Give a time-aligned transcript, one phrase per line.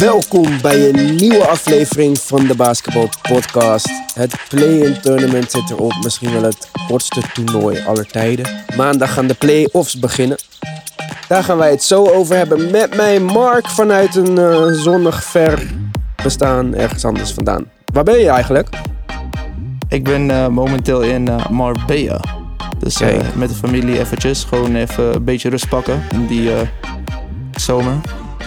[0.00, 3.88] Welkom bij een nieuwe aflevering van de Basketball Podcast.
[4.14, 8.64] Het play-in tournament zit erop, misschien wel het kortste toernooi aller tijden.
[8.76, 10.38] Maandag gaan de play-offs beginnen.
[11.28, 15.70] Daar gaan wij het zo over hebben met mij, Mark, vanuit een eh, zonnig ver
[16.22, 17.64] bestaan ergens anders vandaan.
[17.92, 18.68] Waar ben je eigenlijk?
[19.88, 22.20] Ik ben eh, momenteel in uh, Marbella.
[22.78, 24.44] Dus uh, met de familie eventjes.
[24.44, 26.50] Gewoon even een beetje rust pakken in die
[27.54, 27.94] zomer.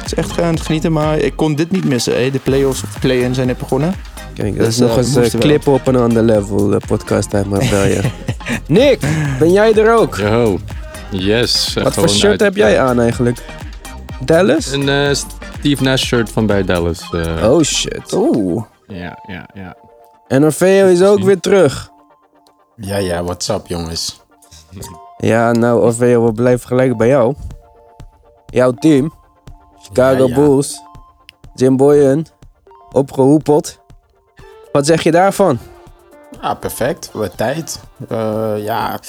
[0.09, 2.23] Het is echt gaan genieten, maar ik kon dit niet missen.
[2.23, 2.31] Hè.
[2.31, 3.93] De play-offs of de play-in zijn net begonnen.
[4.33, 8.01] Kijk, dat is nog eens clip op een ander level, de podcast uit Marbella.
[8.67, 8.99] Nick,
[9.39, 10.15] ben jij er ook?
[10.15, 10.59] Yo,
[11.09, 11.73] yes.
[11.73, 13.37] Wat voor shirt heb jij aan eigenlijk?
[14.19, 14.71] Dallas?
[14.71, 15.15] Een
[15.59, 17.09] Steve Nash shirt van bij Dallas.
[17.43, 18.13] oh shit.
[18.13, 18.63] Oeh.
[18.87, 19.75] Ja, ja, ja.
[20.27, 21.89] En Orfeo is ook weer terug.
[22.75, 24.21] Ja, ja, what's up jongens?
[25.17, 27.35] Ja, nou Orfeo, we blijven gelijk bij jou.
[28.45, 29.13] Jouw team,
[29.89, 30.35] Chicago Ja, ja.
[30.35, 30.81] Bulls,
[31.53, 32.25] Jim Boyen,
[32.91, 33.79] opgehoepeld.
[34.71, 35.57] Wat zeg je daarvan?
[36.41, 37.09] Ja, perfect.
[37.13, 37.79] Wat tijd.
[38.09, 38.99] Eh, ja,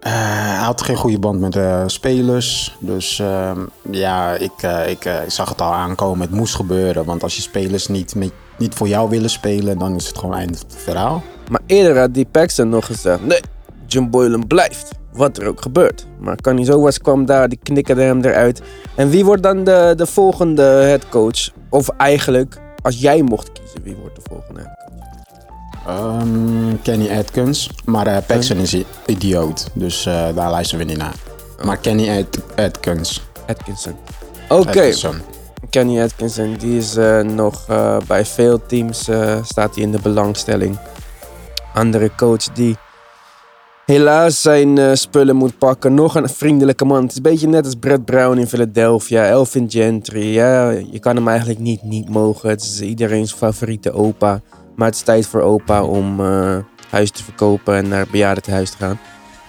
[0.00, 2.76] Eh, hij had geen goede band met de spelers.
[2.80, 3.60] Dus ehm,
[3.90, 6.20] ja, ik, eh, ik, ik zag het al aankomen.
[6.26, 7.04] Het moest gebeuren.
[7.04, 10.34] Want als je spelers niet, met, niet voor jou willen spelen, dan is het gewoon
[10.34, 11.22] eind van het verhaal.
[11.50, 13.40] Maar eerder had die Paxton nog gezegd, nee,
[13.86, 14.90] Jim Boylan blijft.
[15.16, 16.06] Wat er ook gebeurt.
[16.18, 18.62] Maar Connie Zowas kwam daar, die knikkerde hem eruit.
[18.94, 21.50] En wie wordt dan de, de volgende headcoach?
[21.70, 24.84] Of eigenlijk, als jij mocht kiezen, wie wordt de volgende headcoach?
[25.86, 27.70] Ehm, Kenny Atkins.
[27.84, 29.66] Maar eh Paxson is idioot.
[29.72, 31.14] Dus eh, daar luisteren we niet naar.
[31.64, 33.26] Maar Kenny At- Atkins.
[33.46, 33.94] Atkinson.
[34.48, 34.92] Oké.
[35.70, 37.66] Kenny Atkinson, die is eh, nog
[38.06, 38.98] bij veel teams
[39.42, 40.78] staat hij in de belangstelling.
[41.74, 42.76] Andere coach die
[43.86, 45.94] helaas zijn eh, spullen moet pakken.
[45.94, 47.02] Nog een vriendelijke man.
[47.02, 49.24] Het is een beetje net als Brett Brown in Philadelphia.
[49.24, 50.34] Elvin Gentry.
[50.34, 52.48] Ja, je kan hem eigenlijk niet niet mogen.
[52.48, 54.40] Het is iedereen's favoriete opa.
[54.76, 56.56] Maar het is tijd voor opa om eh,
[56.90, 58.98] huis te verkopen en naar het bejaardentehuis te gaan.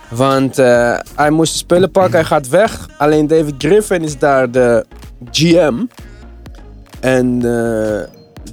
[0.10, 2.90] Want eh, hij moest de spullen pakken, hij gaat weg.
[2.98, 4.86] Alleen David Griffin is daar de
[5.32, 5.86] GM.
[7.00, 7.40] En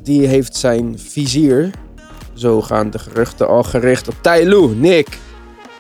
[0.03, 1.71] die heeft zijn vizier,
[2.35, 4.75] zo gaan de geruchten al gericht op Lue.
[4.75, 5.19] Nick,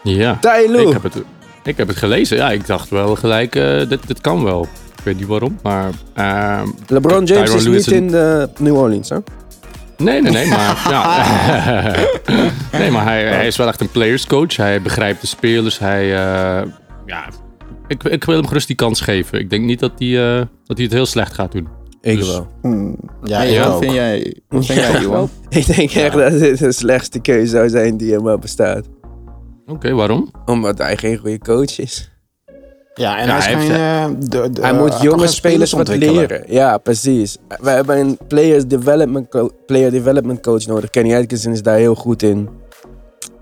[0.04, 0.38] Ja.
[0.42, 1.22] Ik heb, het,
[1.64, 2.36] ik heb het gelezen.
[2.36, 4.62] Ja, ik dacht wel gelijk, eh, dit, dit kan wel.
[4.98, 5.90] Ik weet niet waarom, maar...
[6.14, 9.16] ehm, LeBron James is niet in de New Orleans, hè?
[9.96, 10.86] Nee, nee, nee, maar...
[10.90, 11.24] ja.
[12.78, 14.56] nee, maar hij, hij is wel echt een players coach.
[14.56, 15.78] Hij begrijpt de spelers.
[15.78, 16.02] Hij...
[16.02, 16.62] eh,
[17.06, 17.24] ja,
[17.88, 19.38] ik, ik wil hem gerust die kans geven.
[19.38, 21.68] Ik denk niet dat hij, eh, dat hij het heel slecht gaat doen.
[22.00, 22.48] Ik Dus- wel.
[23.22, 23.82] Ja, Hey, ik wat ook.
[23.82, 25.28] vind jij, wat vind jij, Johan?
[25.48, 28.84] Ik denk echt dat dit de slechtste keuze zou zijn die er maar bestaat.
[29.66, 30.30] Oké, waarom?
[30.46, 32.10] Omdat hij geen goede coach is.
[32.94, 35.02] Ja, en Ja, hij, is hij geen, heeft- eh, de, de, hij eh, moet kan
[35.02, 36.44] jonge spelers wat leren.
[36.46, 37.36] Ja, precies.
[37.60, 40.90] We hebben een players development, co- player development coach nodig.
[40.90, 42.48] Kenny Atkinson is daar heel goed in.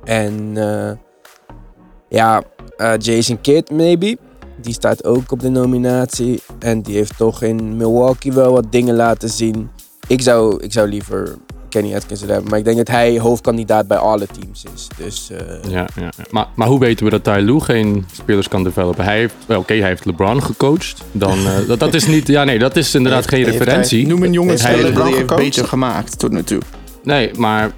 [0.04, 0.92] En eh,
[2.08, 2.42] ja,
[2.76, 4.16] eh, Jason Kidd maybe.
[4.60, 6.42] Die staat ook op de nominatie.
[6.58, 9.70] En die heeft toch in Milwaukee wel wat dingen laten zien.
[10.08, 11.34] Ik zou, ik zou liever
[11.72, 12.50] Kenny Atkinson hebben.
[12.50, 14.88] Maar ik denk dat hij hoofdkandidaat bij alle teams is.
[14.96, 16.10] Dus eh, Ja, ja.
[16.30, 19.04] Maar, maar hoe weten we dat Ty Lue geen spelers kan developen?
[19.04, 21.02] Hij heeft, wel, oké, hij heeft LeBron gecoacht.
[21.12, 24.06] Dan, eh, dat, dat is niet, ja nee, dat is inderdaad Heeft- geen referentie.
[24.06, 25.42] Noem een jonge Heeft hij speler die LeBron heeft gecoacht?
[25.50, 26.60] beter gemaakt tot nu toe.
[27.02, 27.70] Nee, maar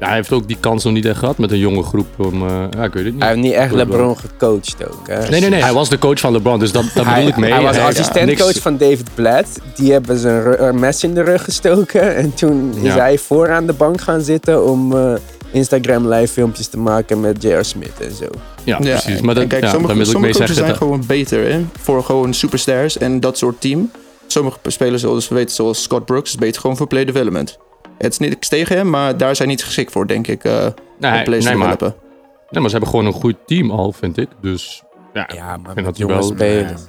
[0.00, 2.06] ja, hij heeft ook die kans nog niet echt gehad met een jonge groep.
[2.16, 3.22] Om, eh, ja, ik weet het niet.
[3.22, 3.72] hij heeft niet echt.
[3.72, 5.06] LeBron gecoacht ook.
[5.08, 5.28] Hè?
[5.28, 5.62] Nee, nee, nee.
[5.62, 7.52] Hij was de coach van LeBron, dus dat, dat bedoel ik mee.
[7.52, 9.48] hij was assistentcoach van David Blatt.
[9.74, 12.16] Die hebben zijn mes in de rug gestoken.
[12.16, 15.12] En toen is hij vooraan de bank gaan zitten om eh,
[15.52, 17.64] Instagram live filmpjes te maken met J.R.
[17.64, 18.24] Smith en zo.
[18.64, 19.20] Ja, precies.
[19.20, 20.54] Maar dat, kijk, ja, sommige, daar wil ik sommige coaches zeggen.
[20.54, 23.90] zijn dat- gewoon beter hè, voor gewoon superstars en dat soort team.
[24.26, 27.58] Sommige spelers, zoals we weten, zoals Scott Brooks, is beter gewoon voor play development.
[27.98, 31.24] Het is niks tegen hem, maar daar zijn niet geschikt voor, denk ik, eh Nee,
[31.24, 34.28] om nee, te maar, nee, maar ze hebben gewoon een goed team al, vind ik.
[34.40, 34.82] Dus
[35.12, 36.82] ja, Ja, maar vind dat wel- spelers.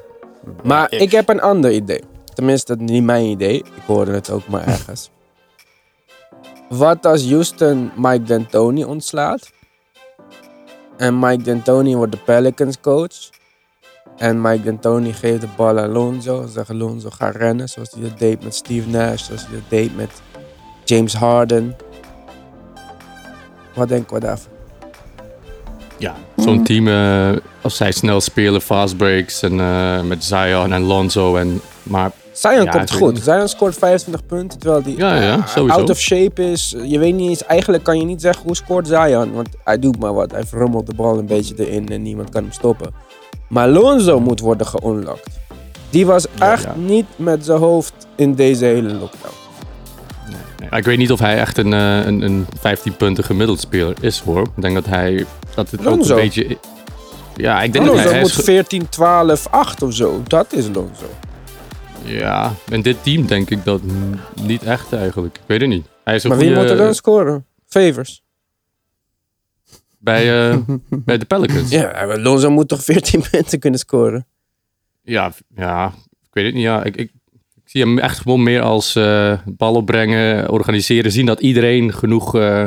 [0.63, 2.01] Maar ik heb een ander idee.
[2.33, 3.57] Tenminste, dat is niet mijn idee.
[3.57, 5.09] Ik hoorde het ook maar ergens.
[6.69, 9.51] Wat als Houston Mike D'Antoni ontslaat?
[10.97, 13.29] En Mike D'Antoni wordt de Pelicans coach.
[14.17, 16.45] En Mike D'Antoni geeft de bal aan Alonso.
[16.47, 17.69] Zegt Alonso ga rennen.
[17.69, 19.23] Zoals hij dat deed met Steve Nash.
[19.23, 20.11] Zoals hij dat deed met
[20.85, 21.75] James Harden.
[23.73, 24.53] Wat denken we daarvan?
[25.97, 30.81] ja, zo'n team, eh, als zij snel spelen, fast breaks en eh, met Zion en
[30.81, 31.35] Lonzo.
[31.35, 33.19] En, maar Zion Ja, komt goed.
[33.23, 35.79] Zion scoort 25 punten, terwijl hij Ja, ja, sowieso.
[35.79, 36.75] out of shape is.
[36.83, 39.99] Je weet niet eens, eigenlijk kan je niet zeggen hoe scoort Zion, want hij doet
[39.99, 40.31] maar wat.
[40.31, 42.93] Hij verrummelt de bal een beetje erin en niemand kan hem stoppen.
[43.49, 45.39] Maar Lonzo moet worden geunlocked.
[45.89, 46.73] Die was echt ja.
[46.75, 49.44] niet met zijn hoofd in deze hele lockdown.
[50.69, 53.95] Ja, ik weet niet of hij echt een, eh, een, een 15 punten gemiddeld speler
[54.01, 54.41] is hoor.
[54.41, 55.25] Ik denk dat hij
[55.55, 56.57] dat het ook een beetje.
[57.35, 60.21] Ja, ik denk dat Lonzo hij, hij moet is, 14, 12, 8 of zo.
[60.27, 61.09] Dat is Lonzo.
[62.03, 63.81] Ja, in dit team denk ik dat
[64.41, 65.35] niet echt eigenlijk.
[65.35, 65.87] Ik weet het niet.
[66.03, 67.45] Hij is een Maar wie moet er dan scoren?
[67.65, 68.23] Favors.
[69.97, 70.57] bij, eh,
[70.89, 71.69] bij de Pelicans.
[71.69, 72.05] Ja.
[72.05, 74.27] Ja, Lonzo moet toch 14 punten kunnen scoren?
[75.01, 75.31] Ja,
[76.23, 76.63] ik weet het niet.
[76.63, 77.11] Ja, ik, ik
[77.75, 82.65] zie hem echt gewoon meer als eh bal opbrengen, organiseren, zien dat iedereen genoeg, eh,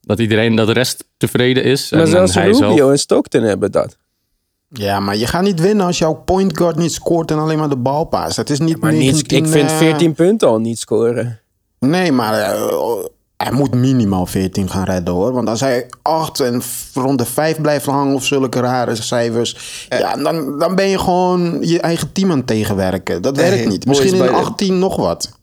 [0.00, 1.90] dat iedereen, dat de rest tevreden is.
[1.90, 2.90] Maar en, zelfs en hij Rubio zelf.
[2.90, 3.96] en Stockton hebben dat.
[4.68, 7.68] Ja, maar je gaat niet winnen als jouw point guard niet scoort en alleen maar
[7.68, 8.36] de bal paast.
[8.36, 11.40] Het is niet Maar niet, 19, ik vind eh, 14 punten al niet scoren.
[11.78, 13.04] Nee, maar eh,
[13.42, 15.32] hij moet minimaal 14 gaan redden hoor.
[15.32, 16.62] Want als hij 8 en
[16.94, 19.86] rond de 5 blijft hangen of zulke rare cijfers.
[19.88, 23.22] ja, dan, dan ben je gewoon je eigen team aan het tegenwerken.
[23.22, 23.86] Dat Nee, werkt niet.
[23.86, 25.38] Misschien in bij de- 18 nog wat.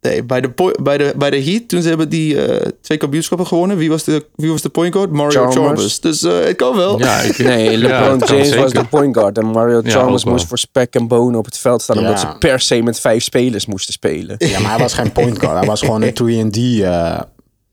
[0.00, 3.46] Nee, bij de, bij, de, bij de Heat, toen ze hebben die eh, twee kampioenschappen
[3.46, 3.76] gewonnen.
[3.76, 5.10] Wie was de, wie was de point guard?
[5.10, 5.54] Mario Chalmers.
[5.56, 6.00] Chalmers.
[6.00, 6.98] Dus eh, het kan wel.
[6.98, 9.38] Ja, ik, Nee, LeBron James was de point guard.
[9.38, 11.98] En Mario Ja, Chalmers moest voor spek en bonen op het veld staan.
[11.98, 14.34] Omdat ze per se met vijf spelers moesten spelen.
[14.38, 15.58] Ja, maar hij was geen point guard.
[15.58, 16.84] Hij was gewoon een 3D.
[16.84, 17.20] eh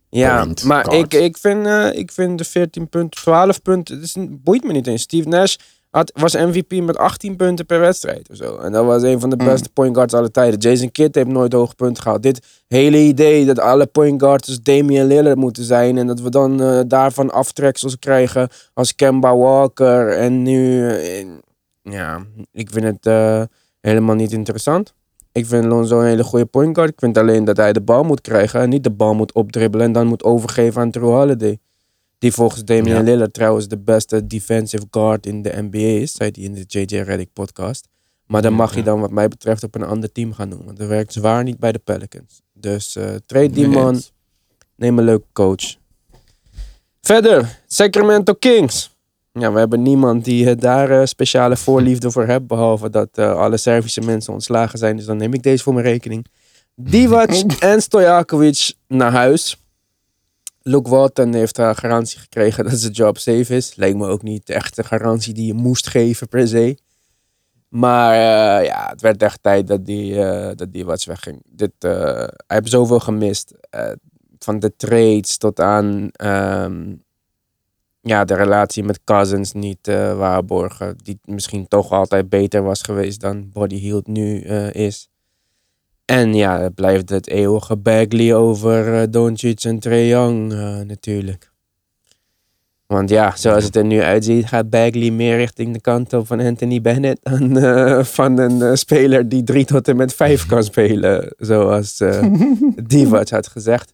[0.09, 1.13] Ja, maar guard.
[1.13, 4.71] ik, ik, vind, eh, ik vind de 14 punten, 12 punten, het is, boeit me
[4.71, 5.01] niet eens.
[5.01, 5.55] Steve Nash
[5.95, 8.57] had, was MVP met 18 punten per wedstrijd of zo.
[8.57, 10.59] En dat was een van de beste point guards aller tijden.
[10.59, 12.21] Jason Kidd heeft nooit hoge punten gehad.
[12.21, 15.97] Dit hele idee dat alle point guards dus Damian Lillard moeten zijn.
[15.97, 20.17] En dat we dan eh, daarvan aftreksels krijgen als Kemba Walker.
[20.17, 21.27] En nu, eh,
[21.81, 23.41] ja, ik vind het eh,
[23.81, 24.93] helemaal niet interessant.
[25.31, 26.89] Ik vind Lonzo een hele goede point guard.
[26.89, 29.85] Ik vind alleen dat hij de bal moet krijgen en niet de bal moet opdribbelen
[29.85, 31.59] en dan moet overgeven aan Drew Holiday.
[32.25, 33.01] Die volgens Damian Ja.
[33.01, 37.01] Lillard trouwens de beste defensive guard in de NBA is, zei hij in de JJ
[37.01, 37.87] Redick podcast.
[38.25, 40.65] Maar dan mag je dan wat mij betreft op een ander team gaan doen.
[40.65, 42.41] Want dat werkt zwaar niet bij de Pelicans.
[42.53, 44.01] Dus eh trade die man,
[44.75, 45.75] neem een leuke coach.
[47.01, 48.95] Verder, Sacramento Kings.
[49.31, 52.47] Ja, we hebben niemand die eh, daar eh, speciale voorliefde voor heeft.
[52.47, 54.95] Behalve dat alle Servische mensen ontslagen zijn.
[54.95, 56.25] Dus dan neem ik deze voor mijn rekening.
[56.75, 57.29] Divac
[57.59, 59.64] en Stojakovic naar huis.
[60.67, 63.75] Luke Walton heeft daar garantie gekregen dat zijn job safe is.
[63.75, 66.77] Leek me ook niet echt een garantie die je moest geven per se.
[67.67, 71.41] Maar eh, ja, het werd echt tijd dat die, eh dat die wat wegging.
[71.49, 71.91] Dit, eh,
[72.47, 73.53] hij heeft zoveel gemist.
[74.39, 76.95] Van de trades tot aan ehm,
[78.01, 80.97] ja, de relatie met Cousins niet waarborgen.
[81.03, 84.39] Die misschien toch altijd beter was geweest dan Body Hield nu
[84.71, 85.09] is.
[86.05, 91.53] En ja, het blijft het eeuwige Bagley over eh Doncic en Trae Young eh, natuurlijk.
[92.85, 96.39] Want ja, zoals het er nu uitziet, gaat Bagley meer richting de kant op van
[96.39, 100.63] Anthony Bennett dan eh, van een eh, speler die drie tot en met vijf kan
[100.73, 102.03] spelen, zoals
[102.83, 103.93] Divac had gezegd.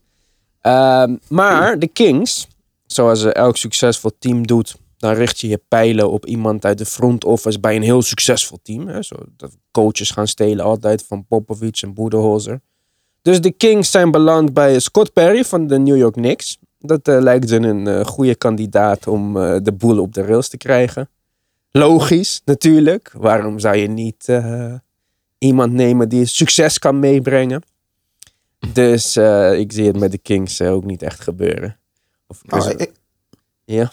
[0.62, 2.48] Ehm, maar de Kings,
[2.86, 7.26] zoals elk succesvol team doet, dan richt je je pijlen op iemand uit de front
[7.26, 8.88] office bij een heel succesvol team.
[8.88, 12.62] Hè, zo, dat coaches gaan stelen altijd van Popovich en Budenholzer.
[13.22, 16.58] Dus de Kings zijn beland bij Scott Perry van de New York Knicks.
[16.80, 20.50] Dat eh, lijkt ze een eh, goede kandidaat om eh, de boel op de rails
[20.50, 21.10] te krijgen.
[21.72, 23.12] Logisch, natuurlijk.
[23.18, 24.40] Waarom zou je niet
[25.38, 27.64] iemand nemen die succes kan meebrengen?
[28.74, 29.18] Dus
[29.58, 31.78] ik zie het met de Kings ook niet echt gebeuren.
[32.28, 32.92] Of, Oh, ik,
[33.66, 33.92] ja.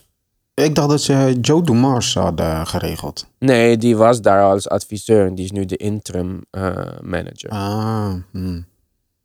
[0.65, 3.27] Ik dacht dat ze Joe Dumars hadden geregeld.
[3.39, 7.51] Nee, die was daar als adviseur en die is nu de interim eh, manager.
[7.51, 8.67] Ah, hmm.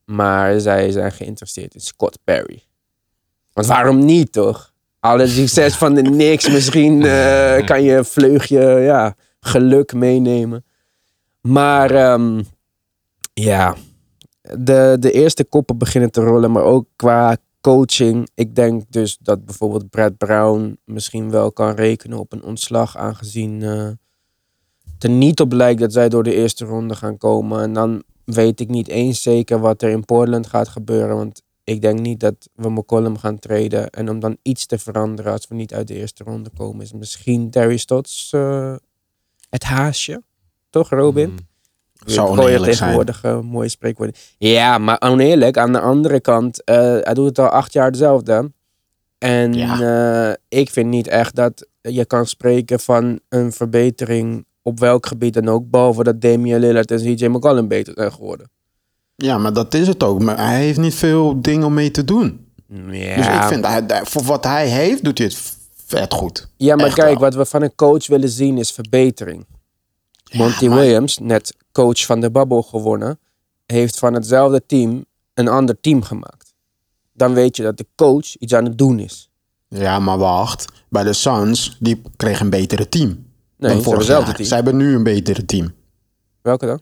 [0.05, 2.63] Maar zij zijn geïnteresseerd in Scott Perry.
[3.53, 4.73] Want waarom niet, toch?
[4.99, 6.49] Alle succes van de Knicks.
[6.49, 10.65] Misschien eh, kan je een vleugje ja, geluk meenemen.
[11.41, 12.41] Maar ehm,
[13.33, 13.75] ja,
[14.41, 16.51] de, de eerste koppen beginnen te rollen.
[16.51, 18.27] Maar ook qua coaching.
[18.33, 22.97] Ik denk dus dat bijvoorbeeld Brad Brown misschien wel kan rekenen op een ontslag.
[22.97, 23.91] Aangezien eh
[25.03, 27.61] er niet op lijkt dat zij door de eerste ronde gaan komen.
[27.61, 31.15] En dan weet ik niet eens zeker wat er in Portland gaat gebeuren.
[31.15, 33.89] Want ik denk niet dat we McCollum gaan treden.
[33.89, 36.93] En om dan iets te veranderen als we niet uit de eerste ronde komen, is
[36.93, 38.75] misschien Terry Stotts eh,
[39.49, 40.23] het haasje.
[40.69, 41.29] Toch, Robin?
[41.29, 41.37] Mm.
[42.05, 44.15] Gooi oneerlijk tegenwoordig eh, mooie spreekwoorden.
[44.37, 45.57] Ja, maar oneerlijk.
[45.57, 48.51] Aan de andere kant, eh, hij doet het al acht jaar hetzelfde.
[49.17, 49.79] En Ja.
[50.29, 55.33] eh, ik vind niet echt dat je kan spreken van een verbetering op welk gebied
[55.33, 55.69] dan ook.
[55.69, 58.49] Behalve dat Damian Lillard en CJ McCollum beter zijn geworden.
[59.15, 60.21] Ja, maar dat is het ook.
[60.21, 62.47] Maar hij heeft niet veel dingen om mee te doen.
[62.91, 65.55] Ja, Dus ik vind, hij, voor wat hij heeft, doet hij het
[65.85, 66.47] vet goed.
[66.57, 67.19] ja maar echt kijk, wel.
[67.19, 69.45] wat we van een coach willen zien is verbetering.
[70.31, 73.19] Monty maar- Williams, net coach van de Bubble gewonnen.
[73.65, 76.53] heeft van hetzelfde team een ander team gemaakt.
[77.13, 79.29] Dan weet je dat de coach iets aan het doen is.
[79.67, 80.65] Ja, maar wacht.
[80.89, 83.25] Bij de Suns, die kregen een betere team.
[83.57, 84.33] Nee, dan vorig jaar.
[84.35, 84.47] team.
[84.47, 85.73] Zij hebben nu een betere team.
[86.41, 86.81] Welke dan?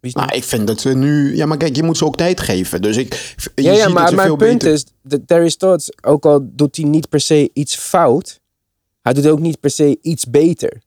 [0.00, 1.36] Is Nou, ik vind dat ze nu...
[1.36, 2.82] Ja, maar kijk, je moet ze ook tijd geven.
[2.82, 3.34] Dus ik...
[3.54, 4.72] Je ja, ja, ziet maar mijn punt beter...
[4.72, 8.40] is, dat Terry Stotts, ook al doet hij niet per se iets fout,
[9.00, 10.82] hij doet ook niet per se iets beter.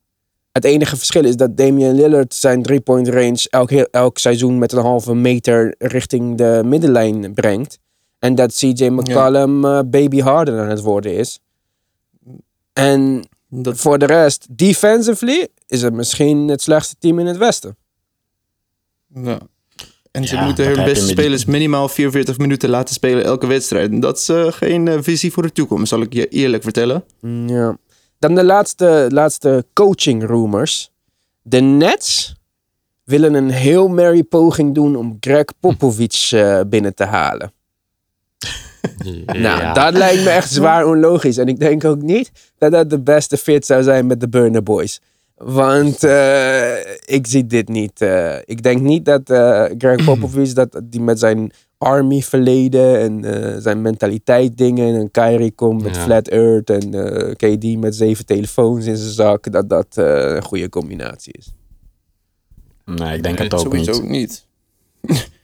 [0.57, 4.81] Het enige verschil is dat Damian Lillard zijn three-point range elk, elk seizoen met een
[4.81, 7.79] halve meter richting de middenlijn brengt.
[8.19, 11.39] En dat CJ McCollum eh, baby harder aan het worden is.
[12.73, 17.77] En Dat, voor de rest, defensively, is het misschien het slechtste team in het Westen.
[19.23, 19.39] ja.
[20.11, 23.91] En ze Ja, moeten hun beste spelers minimaal 44 minuten laten spelen elke wedstrijd.
[23.91, 27.03] En dat is eh, geen eh, visie voor de toekomst, zal ik je eerlijk vertellen.
[27.45, 27.77] Ja.
[28.19, 30.91] Dan de laatste, laatste coaching rumors.
[31.41, 32.35] De Nets
[33.03, 37.51] willen een heel merry poging doen om Greg Popovich eh, binnen te halen.
[39.25, 41.37] Nou, dat lijkt me echt zwaar onlogisch.
[41.37, 44.63] En ik denk ook niet dat dat de beste fit zou zijn met de Burner
[44.63, 45.01] Boys.
[45.35, 48.01] Want eh, ik zie dit niet.
[48.01, 53.23] eh, ik denk niet dat eh, Greg Popovich, dat die met zijn army verleden en
[53.25, 56.01] eh, zijn mentaliteit dingen en Kyrie komt met Ja.
[56.03, 60.43] Flat Earth en eh, KD met zeven telefoons in zijn zak, dat dat eh, een
[60.43, 61.53] goede combinatie is.
[62.85, 64.09] Nee, ik denk Nee, het ook Sowieso niet.
[64.09, 64.45] niet.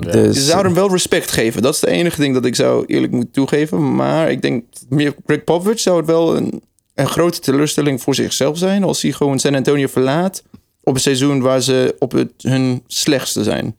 [0.00, 0.10] Ja.
[0.10, 1.62] Dus, Je zou hem wel respect geven.
[1.62, 3.94] Dat is het enige ding dat ik zou eerlijk moeten toegeven.
[3.94, 6.62] Maar ik denk, meer Greg Popovich zou het wel een,
[6.94, 8.82] een grote teleurstelling voor zichzelf zijn...
[8.82, 10.42] als hij gewoon San Antonio verlaat
[10.82, 13.76] op een seizoen waar ze op het, hun slechtste zijn.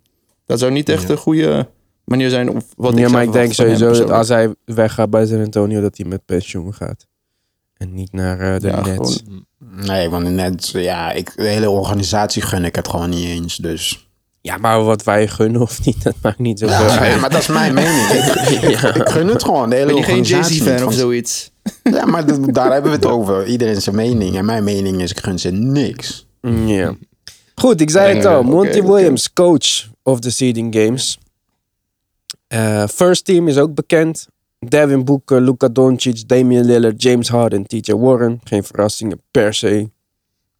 [0.51, 1.09] Dat zou niet echt Ja.
[1.09, 1.67] een goede
[2.05, 2.49] manier zijn.
[2.49, 5.81] Of wat ja, zou maar ik denk sowieso dat als hij weggaat bij San Antonio,
[5.81, 7.07] dat hij met pensioen gaat.
[7.77, 9.23] En niet naar eh, de Ja, Nets.
[9.25, 9.45] gewoon-
[9.85, 13.55] Nee, want net, ja, ik, de hele organisatie gun ik het gewoon niet eens.
[13.55, 14.09] Dus.
[14.41, 17.19] Ja, maar wat wij gunnen of niet, dat maakt niet zoveel Ja, uit.
[17.21, 18.07] maar dat is mijn mening.
[18.51, 19.69] Ik, ik, ik gun het gewoon.
[19.69, 20.21] De hele Ben je geen.
[20.23, 21.51] Jay-Z-fan of zoiets?
[21.83, 23.45] Ja, maar daar hebben we het over.
[23.45, 24.35] Iedereen zijn mening.
[24.37, 26.27] En mijn mening is, ik gun ze niks.
[26.65, 26.95] Ja.
[27.55, 28.43] Goed, ik zei het al.
[28.43, 28.81] Monty.
[28.81, 31.17] Williams, coach of the seeding games.
[32.47, 34.27] Eh, first team is ook bekend.
[34.59, 38.39] Devin Booker, Luka Doncic, Damian Lillard, James Harden, TJ Warren.
[38.43, 39.89] Geen verrassingen per se.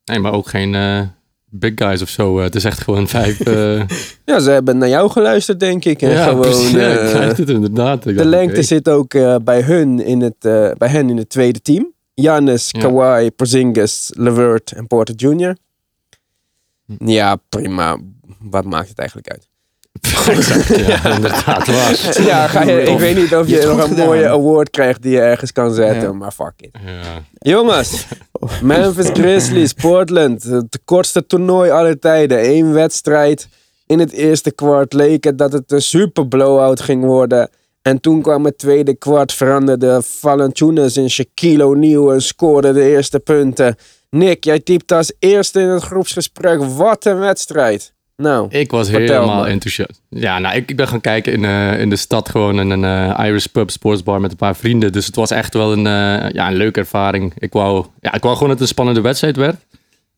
[0.05, 1.01] Nee, maar ook geen eh,
[1.49, 2.37] big guys of zo.
[2.37, 3.37] Eh, het is echt gewoon vijf...
[4.25, 6.01] Ja, ze hebben naar jou geluisterd, denk ik.
[6.01, 6.71] En ja, gewoon, precies.
[6.71, 8.05] Ja, ik zei het inderdaad.
[8.05, 10.39] Ik de lengte zit ook bij, hun in het,
[10.77, 11.93] bij hen in het tweede team.
[12.15, 12.79] Giannis, Ja.
[12.79, 15.55] Kawhi, Porzingis, LeVert en Porter Jr.
[16.85, 17.07] Hm.
[17.09, 17.97] Ja, prima.
[18.41, 19.49] Wat maakt het eigenlijk uit?
[20.27, 21.67] Exact, ja, inderdaad.
[21.67, 22.21] Waar.
[22.23, 24.05] Ja, ga je, ik weet niet of Je nog een gedaan.
[24.05, 26.11] mooie award krijgt die je ergens kan zetten, Ja.
[26.13, 26.69] maar fuck it.
[26.85, 27.23] Ja.
[27.33, 28.05] Jongens,
[28.61, 30.43] Memphis Grizzlies, Portland.
[30.43, 32.49] Het kortste toernooi aller tijden.
[32.49, 33.47] Eén wedstrijd.
[33.85, 37.49] In het eerste kwart leek het dat het een super blowout ging worden.
[37.81, 43.19] En toen kwam het tweede kwart, veranderde Valanciunas in Shaquille O'Neal en scoorde de eerste
[43.19, 43.75] punten.
[44.09, 46.63] Nick, jij typte als eerste in het groepsgesprek.
[46.63, 47.93] Wat een wedstrijd.
[48.21, 50.01] Nou, Ik was helemaal enthousiast.
[50.09, 52.83] Ja, nou, ik, ik ben gaan kijken in, eh, in de stad gewoon in een
[53.17, 54.91] eh, Irish pub sportsbar met een paar vrienden.
[54.91, 57.33] Dus het was echt wel een, eh, ja, een leuke ervaring.
[57.37, 59.65] Ik wou, ja, ik wou gewoon dat het een spannende wedstrijd werd.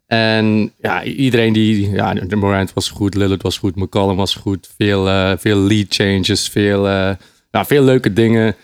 [0.07, 1.89] En ja, iedereen die...
[1.89, 4.69] Ja, de Morant was goed, Lillard was goed, McCollum was goed.
[4.77, 5.05] Veel,
[5.38, 7.17] veel lead changes, veel, ja,
[7.51, 8.55] veel leuke dingen.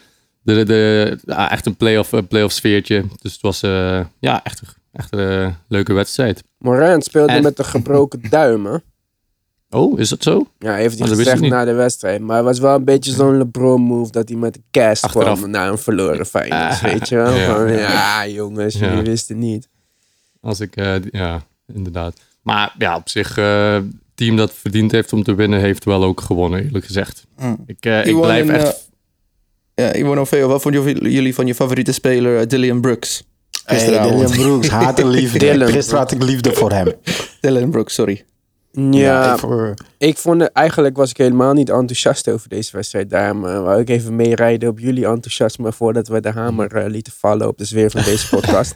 [0.41, 3.03] De, de, ja, echt een playoff, playoff sfeertje.
[3.21, 3.59] Dus het was
[4.19, 4.61] ja, echt,
[4.93, 6.43] echt een leuke wedstrijd.
[6.57, 8.77] Morant speelde En- met een gebroken duim, hè?
[9.69, 10.45] Oh, is dat zo?
[10.59, 12.21] Ja, heeft hij Oh, gezegd ik na de wedstrijd.
[12.21, 15.37] Maar het was wel een beetje zo'n LeBron move dat hij met de cast Achteraf.
[15.37, 16.61] kwam na een verloren Feyenoord.
[16.61, 17.33] Ah, weet je wel?
[17.33, 17.55] ja.
[17.55, 18.89] Van, ja, jongens, Ja.
[18.89, 19.67] jullie wisten niet.
[20.41, 21.41] Als ik, eh, ja,
[21.73, 22.13] inderdaad.
[22.41, 23.77] Maar ja, op zich, eh
[24.15, 27.25] team dat verdiend heeft om te winnen, heeft wel ook gewonnen, eerlijk gezegd.
[27.37, 27.57] Mm.
[27.65, 28.89] Ik, eh, ik blijf echt...
[29.75, 33.23] Ja, Iwan Oveo, wat vonden jullie van je favoriete speler, Dylan Brooks?
[33.63, 33.85] Hey.
[34.09, 35.67] Dylan Brooks, haat en liefde.
[35.67, 36.93] Gisteren had ik liefde voor hem.
[37.41, 38.25] Dylan Brooks, sorry.
[38.91, 43.09] Ja, ik voor- ik vond het, eigenlijk was ik helemaal niet enthousiast over deze wedstrijd.
[43.09, 47.13] Daarom eh, wou ik even meerijden op jullie enthousiasme voordat we de hamer eh, lieten
[47.13, 48.75] vallen op de sfeer van deze podcast.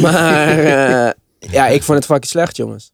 [0.00, 1.10] maar eh,
[1.50, 2.92] ja, ik vond het fucking slecht, jongens.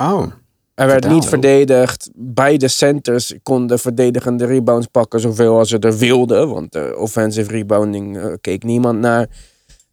[0.00, 0.26] Oh,
[0.74, 2.10] Er werd niet verdedigd.
[2.14, 6.48] Beide centers konden verdedigende rebounds pakken zoveel als ze er wilden.
[6.48, 9.28] Want de offensive rebounding keek niemand naar.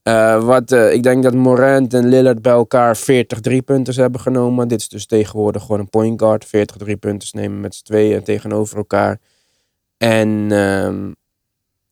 [0.03, 4.67] Eh, wat, eh, ik denk dat Morant en Lillard bij elkaar 40 driepunters hebben genomen.
[4.67, 6.45] Dit is dus tegenwoordig gewoon een point guard.
[6.45, 9.19] 40 driepunters nemen met z'n tweeën tegenover elkaar.
[9.97, 11.11] En ehm,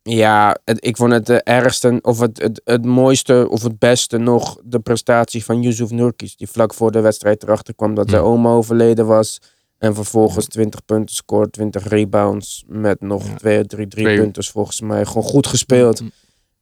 [0.01, 4.17] ja, het, ik vond het de ergste, of het, het, het mooiste, of het beste
[4.17, 6.37] nog de prestatie van Yusuf Nurkic.
[6.37, 8.31] Die vlak voor de wedstrijd erachter kwam dat zijn Hmm.
[8.31, 9.39] oma overleden was.
[9.77, 12.63] En vervolgens 20 punten scoort, 20 rebounds.
[12.67, 15.05] Met nog twee, drie, drie punters volgens mij.
[15.05, 16.01] Gewoon goed gespeeld.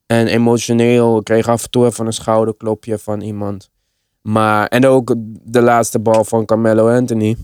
[0.07, 3.69] En emotioneel kreeg af en toe even een schouderklopje van iemand.
[4.21, 7.35] Maar, en ook de laatste bal van Carmelo Anthony.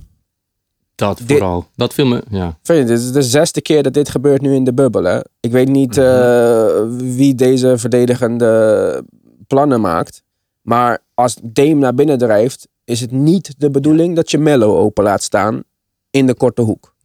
[0.95, 1.65] Dat Dit- vooral.
[1.75, 2.57] Dat viel me, ja.
[2.61, 5.03] Dit is de zesde keer dat dit gebeurt nu in de bubbel.
[5.03, 5.19] Hè?
[5.39, 5.99] Ik weet niet Mhm.
[6.05, 6.81] eh,
[7.15, 9.03] wie deze verdedigende
[9.47, 10.23] plannen maakt.
[10.61, 15.03] Maar als Dame naar binnen drijft, is het niet de bedoeling dat je Mello open
[15.03, 15.63] laat staan
[16.09, 16.95] in de korte hoek.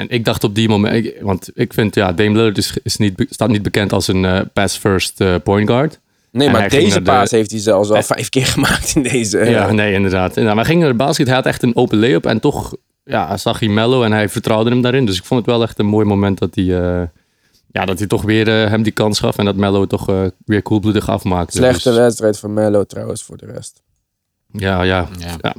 [0.00, 2.96] En ik dacht op die moment, ik- want ik vind, ja, Dame Lillard is, is
[2.96, 5.98] niet, staat niet bekend als een eh, pass-first eh, point guard.
[6.32, 9.38] Nee, En maar deze de- paas heeft hij zelfs al vijf keer gemaakt in deze.
[9.38, 10.28] eh, Ja, nee, inderdaad.
[10.28, 10.54] inderdaad.
[10.54, 13.36] Maar hij ging naar de basket, hij had echt een open layup en toch ja,
[13.36, 15.06] zag hij Mello en hij vertrouwde hem daarin.
[15.06, 17.02] Dus ik vond het wel echt een mooi moment dat hij, eh,
[17.72, 21.08] ja, dat hij toch weer hem die kans gaf en dat Mello toch weer koelbloedig
[21.08, 21.56] afmaakte.
[21.56, 23.82] Slechte Dus, wedstrijd van Mello trouwens voor de rest.
[24.52, 25.36] ja, ja, Ja.
[25.40, 25.54] ja.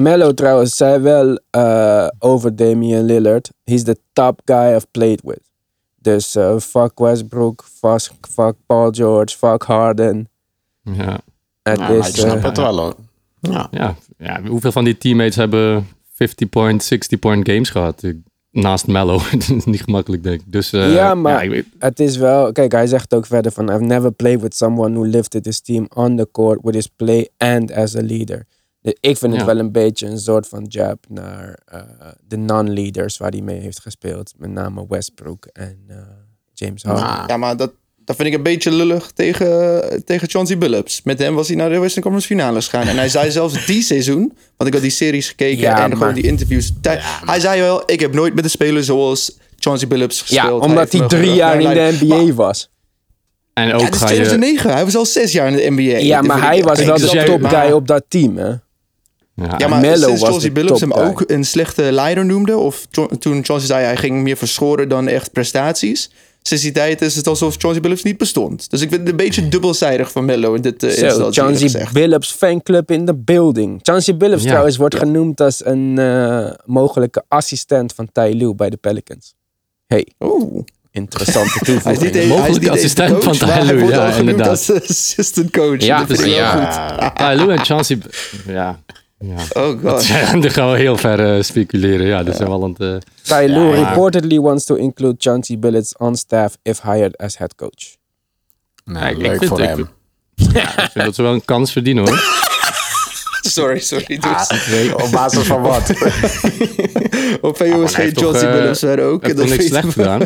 [0.00, 3.50] Mello trouwens zei wel eh, over Damian Lillard.
[3.64, 5.40] He's the top guy I've played with.
[5.98, 10.28] Dus eh, fuck Westbrook, fuck, fuck Paul George, fuck Harden.
[10.82, 11.20] ja.
[11.62, 12.94] Het Ja, is, ik snap eh, het wel hoor.
[13.40, 13.68] Ja.
[13.70, 18.02] Ja, ja, hoeveel van die teammates hebben 50-point, 60-point games gehad?
[18.52, 19.18] Naast Mello.
[19.30, 20.52] Dat is niet gemakkelijk, denk ik.
[20.52, 22.52] Dus, eh, Ja, maar- ik weet- het is wel...
[22.52, 23.68] Kijk, hij zegt ook verder van...
[23.70, 27.28] I've never played with someone who lifted his team on the court with his play
[27.38, 28.46] and as a leader.
[28.82, 29.44] Ik vind het Ja.
[29.46, 31.80] wel een beetje een soort van jab naar eh,
[32.26, 34.32] de non-leaders waar hij mee heeft gespeeld.
[34.38, 35.96] Met name Westbrook en eh,
[36.54, 37.04] James Harden.
[37.04, 37.72] Nou, Ja, maar dat,
[38.04, 41.02] dat vind ik een beetje lullig tegen, tegen Chauncey Billups.
[41.02, 42.86] Met hem was hij naar de Western Conference finales gegaan.
[42.88, 45.98] En hij zei zelfs die seizoen, want ik had die series gekeken Ja, en maar-
[45.98, 46.72] gewoon die interviews.
[47.24, 50.62] Hij zei wel, ik heb nooit met een speler zoals Chauncey Billups gespeeld.
[50.62, 51.98] ja, omdat hij drie jaar in de.
[52.00, 52.70] NBA was.
[53.54, 54.14] en ook Ja, het is ga je...
[54.14, 54.70] 2009.
[54.72, 55.98] Hij was al zes jaar in de NBA.
[55.98, 58.52] Ja, maar hij was wel de top guy op dat team, hè?
[59.48, 62.56] Ja, Ja, maar Melo sinds was Chauncey Billups hem ook een slechte leider noemde...
[62.56, 62.86] of
[63.18, 66.10] toen Chauncey zei hij ging meer verschoren dan echt prestaties...
[66.42, 68.70] sinds die tijd is het alsof Chauncey Billups niet bestond.
[68.70, 72.32] Dus ik vind het een beetje dubbelzijdig van Mello in dit uh, Zo, Chauncey Billups
[72.32, 73.78] fanclub in de building.
[73.82, 74.48] Chauncey Billups Ja.
[74.48, 79.34] trouwens wordt genoemd als een eh, mogelijke assistent van Ty Lue bij de Pelicans.
[79.86, 80.62] Hey, Oeh.
[80.90, 82.12] interessante toevoeging.
[82.12, 84.48] hij is Mogelijke niet eens de assistent van maar Ty hij Lue, wordt ja, inderdaad.
[84.48, 85.80] als assistant coach.
[85.82, 86.50] Ja, dus ja.
[86.96, 87.16] goed.
[87.16, 87.98] Ty Lue en Chauncey...
[88.46, 88.80] Ja,
[89.20, 89.36] ja.
[89.62, 90.06] Oh god.
[90.06, 92.06] Ja, dan gaan we heel ver eh, speculeren.
[92.06, 92.80] Ja, dat zijn wel aan het...
[92.80, 93.88] eh, Ty Lue Ja.
[93.88, 97.96] reportedly wants to include Chauncey Billups on staff if hired as head coach.
[98.84, 99.88] nee, ik leuk vind- voor ik hem.
[100.36, 102.18] ik vind dat ze wel een kans verdienen, hoor.
[103.40, 104.18] Sorry, sorry.
[104.20, 104.92] Ah, Dus.
[105.04, 105.90] op basis van wat?
[107.40, 107.66] Op toch,
[108.12, 109.22] Chauncey eh, Billups werden ook.
[109.24, 110.20] Heeft Dat niks slecht gedaan?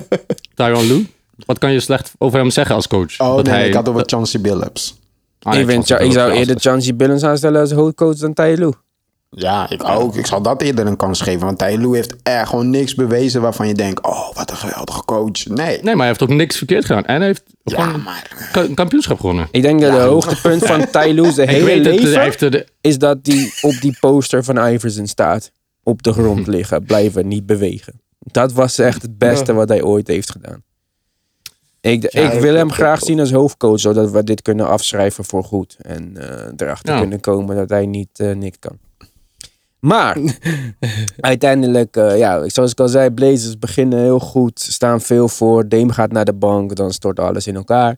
[0.55, 1.07] Tyron Lue?
[1.47, 3.21] Wat kan je slecht over hem zeggen als coach?
[3.21, 4.99] Oh Dat nee, hij- ik had over Chauncey Billups.
[5.43, 8.73] Ah, ik, vind, ik zou eerder Chauncey Billups aanstellen als hoofdcoach dan Ty Lue.
[9.37, 10.16] Ja, ik ook.
[10.16, 11.47] Ik zal dat eerder een kans geven.
[11.47, 14.03] Want Ty Lue heeft echt gewoon niks bewezen waarvan je denkt...
[14.03, 15.47] Oh, wat een geweldige coach.
[15.47, 15.55] Nee.
[15.57, 17.05] Nee, maar hij heeft ook niks verkeerd gedaan.
[17.05, 18.49] En hij heeft Ja, gewoon maar...
[18.53, 19.49] ka- een kampioenschap gewonnen.
[19.51, 20.79] Ik denk dat de hoogtepunt van
[21.14, 25.51] Lue's Ik hele het, leven is dat hij op die poster van Iverson staat.
[25.83, 28.01] Op de grond liggen, blijven, niet bewegen.
[28.18, 30.62] Dat was echt het beste wat hij ooit heeft gedaan.
[31.81, 35.44] Ik, Ja, ik wil hem graag zien als hoofdcoach, zodat we dit kunnen afschrijven voor
[35.44, 35.77] goed.
[35.81, 37.01] En eh, erachter Ja.
[37.01, 38.79] kunnen komen dat hij niet eh niks kan.
[39.85, 40.18] Maar
[41.20, 45.68] uiteindelijk, eh, ja, zoals ik al zei, Blazers beginnen heel goed, staan veel voor.
[45.68, 47.97] Dame gaat naar de bank, dan stort alles in elkaar.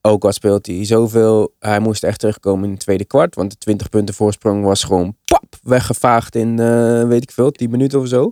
[0.00, 3.34] Ook al speelt hij zoveel, hij moest echt terugkomen in het tweede kwart.
[3.34, 7.70] Want de 20 punten voorsprong was gewoon pap, weggevaagd in, eh, weet ik veel, 10
[7.70, 8.30] minuten of zo.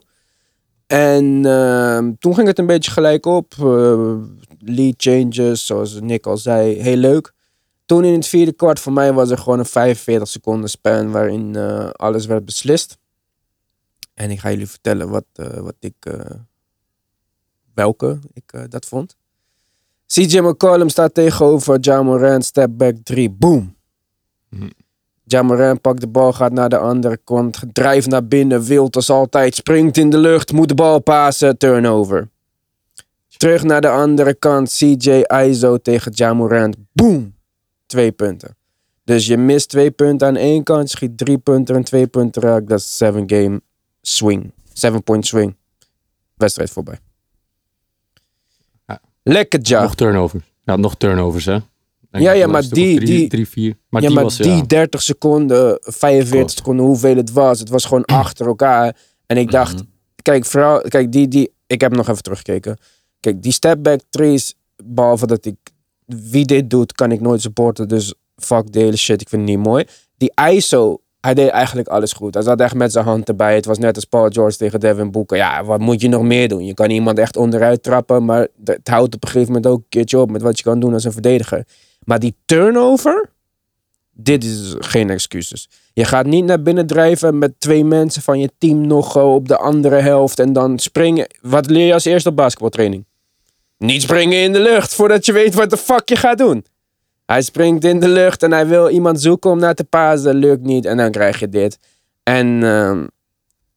[0.87, 3.54] En ehm, toen ging het een beetje gelijk op.
[3.58, 4.14] eh,
[4.58, 7.32] lead changes, zoals Nick al zei, heel leuk.
[7.88, 11.57] Toen in het vierde kwart voor mij was er gewoon een 45 seconden span waarin
[11.57, 12.98] eh, alles werd beslist.
[14.14, 16.31] En ik ga jullie vertellen wat, eh, wat ik, eh,
[17.74, 19.16] welke ik dat vond.
[20.07, 23.77] CJ McCollum staat tegenover Ja Morant, step back 3, boom.
[24.48, 24.70] Mhm.
[25.24, 29.11] Ja Morant pakt de bal, gaat naar de andere kant, drijft naar binnen, wild als
[29.11, 32.29] altijd, springt in de lucht, moet de bal pasen, turnover.
[33.37, 37.37] Terug naar de andere kant, CJ ISO tegen Ja Morant, boom.
[37.88, 38.57] Twee punten.
[39.05, 42.68] Dus je mist twee punten aan één kant, schiet drie punten en twee punten raak.
[42.68, 43.61] Dat is seven game
[44.03, 44.53] swing.
[44.72, 45.57] Seven point swing.
[46.37, 46.98] Wedstrijd voorbij.
[48.87, 49.01] Ja.
[49.22, 49.83] Lekker Ja.
[49.83, 50.44] Nog turnovers.
[50.64, 51.59] Ja, nog turnovers, hè?
[52.11, 53.77] Denk Ja, ja, maar die- Drie, die- drie, vier.
[53.88, 54.62] Maar ja, die maar was, die ja.
[54.62, 56.51] 30 seconden, 45 Klopt.
[56.51, 57.59] seconden, hoeveel het was.
[57.59, 58.96] Het was gewoon achter elkaar.
[59.27, 59.83] En ik dacht, Mhm.
[60.22, 62.79] kijk, vooral, kijk, die, die, ik heb nog even teruggekeken.
[63.20, 65.57] Kijk, die stepback threes, behalve dat ik,
[66.09, 67.88] wie dit doet, kan ik nooit supporten.
[67.88, 69.85] Dus fuck de hele shit, ik vind het niet mooi.
[70.16, 72.35] Die ISO, hij deed eigenlijk alles goed.
[72.35, 73.55] Hij zat echt met zijn hand erbij.
[73.55, 75.37] Het was net als Paul George tegen Devin Booker.
[75.37, 76.64] Ja, wat moet je nog meer doen?
[76.64, 79.88] Je kan iemand echt onderuit trappen, maar het houdt op een gegeven moment ook een
[79.88, 81.66] keertje op met wat je kan doen als een verdediger.
[82.05, 83.31] Maar die turnover,
[84.12, 85.68] dit is geen excuses.
[85.92, 89.57] Je gaat niet naar binnen drijven met twee mensen van je team nog op de
[89.57, 91.27] andere helft en dan springen.
[91.40, 93.05] Wat leer je als eerste op basketbaltraining?
[93.78, 96.64] Niet springen in de lucht voordat je weet wat de fuck je gaat doen.
[97.26, 100.34] Hij springt in de lucht en hij wil iemand zoeken om naar te pasen.
[100.34, 101.78] Lukt niet en dan krijg je dit.
[102.22, 103.06] En ehm,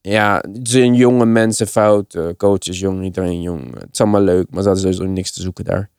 [0.01, 2.13] ja, het een jonge mensenfout.
[2.13, 3.73] Uh, coach is jong, iedereen jong.
[3.73, 5.89] Het is allemaal leuk, maar ze hadden sowieso niks te zoeken daar.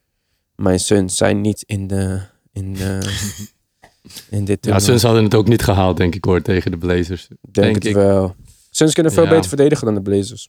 [0.57, 2.21] Mijn sons zijn niet in de...
[2.53, 2.99] In de
[4.31, 7.29] in dit ja, Suns hadden het ook niet gehaald, denk ik hoor, tegen de Blazers.
[7.29, 7.95] Denk, denk het ik.
[7.95, 8.35] wel.
[8.71, 10.49] Suns kunnen veel beter verdedigen dan de Blazers.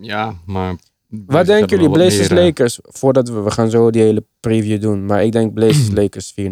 [0.00, 0.76] Ja, maar...
[1.26, 2.78] Wat denken jullie, Blazers meer, Lakers?
[2.82, 5.06] Voordat we, we gaan zo die hele preview doen.
[5.06, 6.44] Maar ik denk Blazers Lakers 4-0.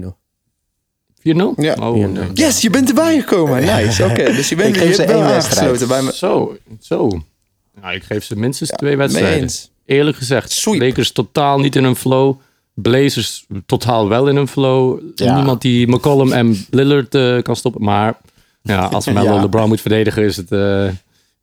[1.20, 1.22] 4-0?
[1.56, 1.74] Ja.
[1.80, 3.64] Oh, yes, je bent erbij gekomen.
[3.76, 4.24] Nice, oké.
[4.24, 6.12] Dus je bent er wel aangesloten bij me.
[6.14, 7.22] Zo, zo.
[7.80, 9.50] Nou, ik geef ze minstens ja, twee wedstrijden.
[9.84, 10.80] Eerlijk gezegd, Sweep.
[10.80, 12.36] Lakers totaal niet in een flow.
[12.74, 15.00] Blazers totaal wel in een flow.
[15.16, 17.82] Niemand die McCollum en Lillard uh, kan stoppen.
[17.82, 18.18] Maar
[18.62, 19.40] ja, als Melo ja.
[19.40, 20.88] LeBron moet verdedigen, is het, uh,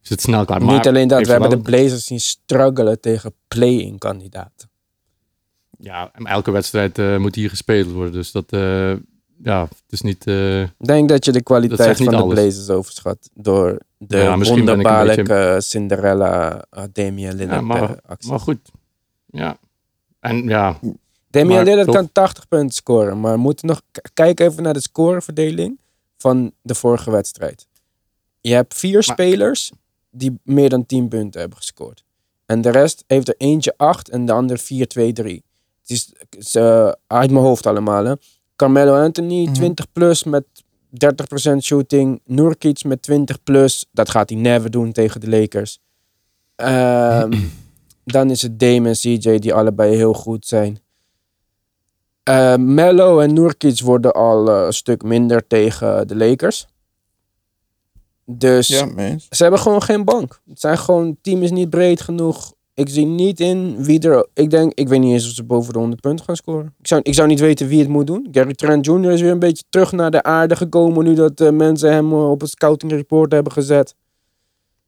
[0.10, 0.62] is het snel klaar.
[0.64, 4.70] Maar Niet alleen dat, we hebben de Blazers zien struggelen tegen play-in kandidaten.
[5.80, 8.14] Ja, elke wedstrijd uh, moet hier gespeeld worden.
[8.14, 8.46] Dus dat,
[9.44, 10.26] ja, het is niet...
[10.28, 15.62] Ik denk dat je de kwaliteit van de Blazers overschat door de ja, wonderbaarlijke beetje...
[15.62, 18.30] Cinderella Damian Lillard maar, actie.
[18.30, 18.72] Maar goed,
[19.26, 19.58] ja.
[20.20, 20.80] En ja,
[21.30, 23.20] Damian Lillard kan 80 punten scoren.
[23.20, 23.82] Maar we moeten nog
[24.14, 25.80] kijken even naar de scoreverdeling
[26.18, 27.68] van de vorige wedstrijd.
[28.42, 29.72] Je hebt vier spelers
[30.10, 32.04] die meer dan 10 punten hebben gescoord.
[32.46, 35.44] En de rest heeft er eentje 8 en de ander 4, 2, 3.
[35.82, 35.90] Het
[36.38, 38.06] is, uh, uit mijn hoofd allemaal.
[38.06, 38.14] Hè.
[38.56, 39.94] Carmelo Anthony, 20 mhm.
[39.94, 40.46] plus met
[40.90, 42.22] 30% shooting.
[42.26, 43.86] Nurkic met 20 plus.
[43.92, 45.80] Dat gaat hij never doen tegen de Lakers.
[46.56, 47.52] Um,
[48.04, 50.80] dan is het Dame en CJ die allebei heel goed zijn.
[52.30, 56.68] Uh, Mello en Nurkic worden al uh, een stuk minder tegen de Lakers.
[58.30, 60.42] Dus ja, ze hebben gewoon geen bank.
[60.48, 62.54] Het zijn gewoon, het team is niet breed genoeg.
[62.74, 64.28] Ik zie niet in wie er.
[64.34, 66.74] Ik denk, ik weet niet eens of ze boven de 100 punten gaan scoren.
[66.80, 68.28] Ik zou, ik zou niet weten wie het moet doen.
[68.32, 69.12] Gary Trent Jr.
[69.12, 71.04] is weer een beetje terug naar de aarde gekomen.
[71.04, 73.96] Nu dat uh, mensen hem op het scouting report hebben gezet.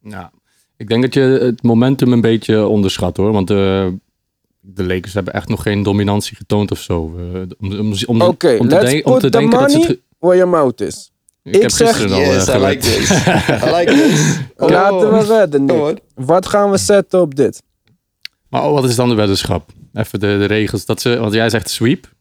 [0.01, 0.29] Nou,
[0.77, 3.31] ik denk dat je het momentum een beetje onderschat hoor.
[3.31, 3.99] Want de
[4.83, 7.13] Lakers hebben echt nog geen dominantie getoond of zo.
[7.17, 10.81] Uh, om, om, om, Oké, om, let's om te denken dat ze where your mouth
[10.81, 11.11] is.
[11.49, 13.09] Ik, ik heb zeg, al, yes, uh, I like this.
[13.09, 14.37] I like this.
[14.57, 14.69] Oh.
[14.69, 15.99] Laten we wedden, Nick.
[16.15, 17.63] Wat gaan we zetten op dit?
[18.49, 19.69] Maar oh, wat is dan de weddenschap?
[19.93, 20.85] Even de, de regels.
[20.85, 22.13] Dat ze, want jij zegt sweep.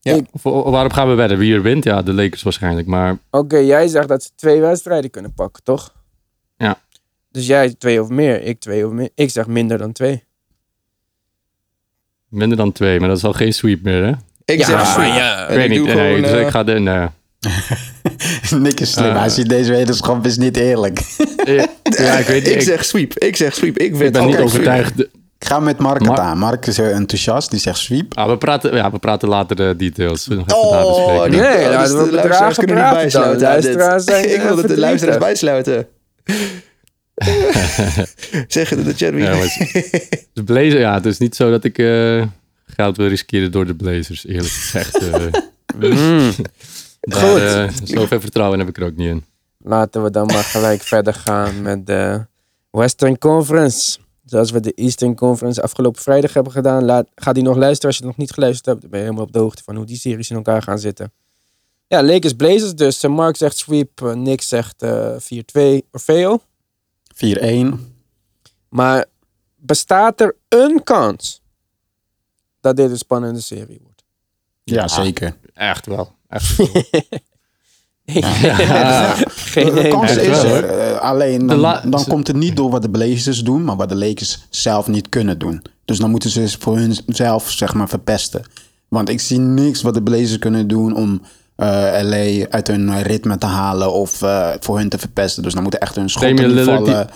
[0.00, 0.14] Ja.
[0.14, 1.38] Ik, of, waarop gaan we wedden?
[1.38, 1.84] Wie er wint?
[1.84, 2.86] Ja, de Lakers waarschijnlijk.
[2.86, 3.18] Maar...
[3.30, 5.94] Oké, jij zegt dat ze twee wedstrijden kunnen pakken, toch?
[6.56, 6.78] Ja.
[7.30, 9.10] Dus jij twee of meer, ik twee of meer.
[9.14, 10.24] Ik zeg minder dan twee.
[12.28, 14.12] Minder dan twee, maar dat is al geen sweep meer, hè?
[14.44, 15.14] Ik ja, zeg sweep.
[15.14, 15.84] Ja, ik weet niet.
[15.84, 16.72] Nee, dus ik ga de...
[16.72, 17.08] Nee.
[18.58, 19.06] Nick is slim.
[19.06, 21.00] Uh, Hij ziet deze wetenschap is niet eerlijk.
[21.90, 23.18] ja, ik weet Ik, zeg sweep.
[23.18, 23.78] Ik zeg sweep.
[23.78, 25.00] Ik, ik ben niet overtuigd.
[25.38, 26.38] Ik ga met Mark het aan.
[26.38, 27.50] Mark is heel enthousiast.
[27.50, 28.16] Die zegt sweep.
[28.16, 30.26] Ah, we, praten, ja, we praten later de details.
[30.26, 31.40] We oh, nee.
[31.40, 34.32] nee nou, dus de luisteraars kunnen niet bijsluiten.
[34.34, 35.86] Ik wil dat de luisteraars bijsluiten.
[38.48, 39.14] zeg het in de chat.
[39.14, 39.34] Ja,
[40.32, 42.24] de Blazer, ja, het is niet zo dat ik uh,
[42.66, 45.02] geld wil riskeren door de Blazers, eerlijk gezegd.
[45.02, 46.32] Uh, mm.
[47.12, 47.40] Goed.
[47.40, 49.24] Uh, zoveel vertrouwen heb ik er ook niet in.
[49.58, 52.26] Laten we dan maar gelijk verder gaan met de
[52.70, 53.98] Western Conference.
[54.24, 56.84] Zoals we de Eastern Conference afgelopen vrijdag hebben gedaan.
[56.84, 58.80] Laat, ga die nog luisteren als je nog niet geluisterd hebt.
[58.80, 61.12] Dan ben je helemaal op de hoogte van hoe die series in elkaar gaan zitten.
[61.88, 63.02] Ja, Lakers Blazers dus.
[63.02, 65.58] Mark zegt sweep, Nick zegt 4-2
[65.90, 66.40] Orfeo.
[67.14, 67.66] 4-1.
[68.68, 69.04] Maar
[69.56, 71.42] bestaat er een kans
[72.60, 74.04] dat dit een spannende serie wordt?
[74.64, 75.36] Ja, zeker.
[75.54, 76.15] Echt wel.
[76.28, 76.68] Echt wel.
[78.04, 79.14] ja.
[79.28, 80.92] Geen de kans is er.
[80.92, 81.60] Uh, alleen dan,
[81.90, 85.08] dan, komt het niet door wat de Blazers doen, maar wat de Lakers zelf niet
[85.08, 85.62] kunnen doen.
[85.84, 88.42] Dus dan moeten ze voor hunzelf zeg maar verpesten.
[88.88, 91.20] Want ik zie niks wat de Blazers kunnen doen om
[91.56, 91.66] uh,
[92.02, 95.42] LA uit hun ritme te halen of uh, voor hun te verpesten.
[95.42, 97.08] Dus dan moeten echt hun schotten vallen.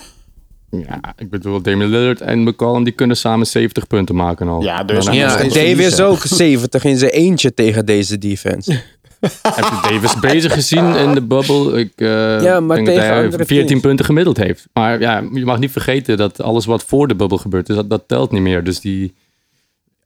[0.69, 4.61] Ja, ik bedoel, Damian Lillard en McCollum die kunnen samen 70 punten maken al.
[4.61, 8.81] Ja, dus ja, Davis ook 70 in zijn eentje tegen deze defense.
[9.29, 11.79] Heb je Davis bezig gezien in de bubble?
[11.79, 13.81] Ik uh, ja, maar denk dat hij 14 teams.
[13.81, 14.67] punten gemiddeld heeft.
[14.73, 17.89] Maar ja, je mag niet vergeten dat alles wat voor de bubble gebeurt, is, dat,
[17.89, 18.63] dat telt niet meer.
[18.63, 19.13] Dus die,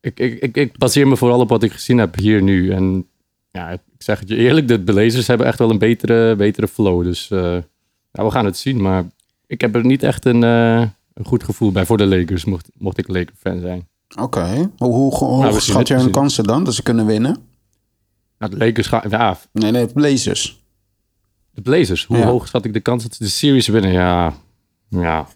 [0.01, 2.71] ik, ik, ik, ik baseer me vooral op wat ik gezien heb hier nu.
[2.71, 3.06] En
[3.51, 7.04] ja, ik zeg het je eerlijk, de Blazers hebben echt wel een betere, betere flow.
[7.04, 7.58] Dus eh,
[8.12, 8.82] ja, we gaan het zien.
[8.82, 9.04] Maar
[9.47, 10.82] ik heb er niet echt een, eh,
[11.13, 13.88] een goed gevoel bij voor de Lakers, mocht, mocht ik Laker-fan zijn.
[14.19, 14.71] Oké.
[14.78, 17.38] Hoe, hoe, hoe Nou, schat je hun kansen dan, dat ze kunnen winnen?
[18.47, 20.63] Nou, de Lakers gaan, ja, Nee, nee, Blazers.
[21.51, 22.05] de Blazers.
[22.05, 22.25] Hoe Ja.
[22.25, 23.91] hoog schat ik de kans dat ze de series winnen?
[23.91, 24.34] Ja,
[24.89, 25.27] ja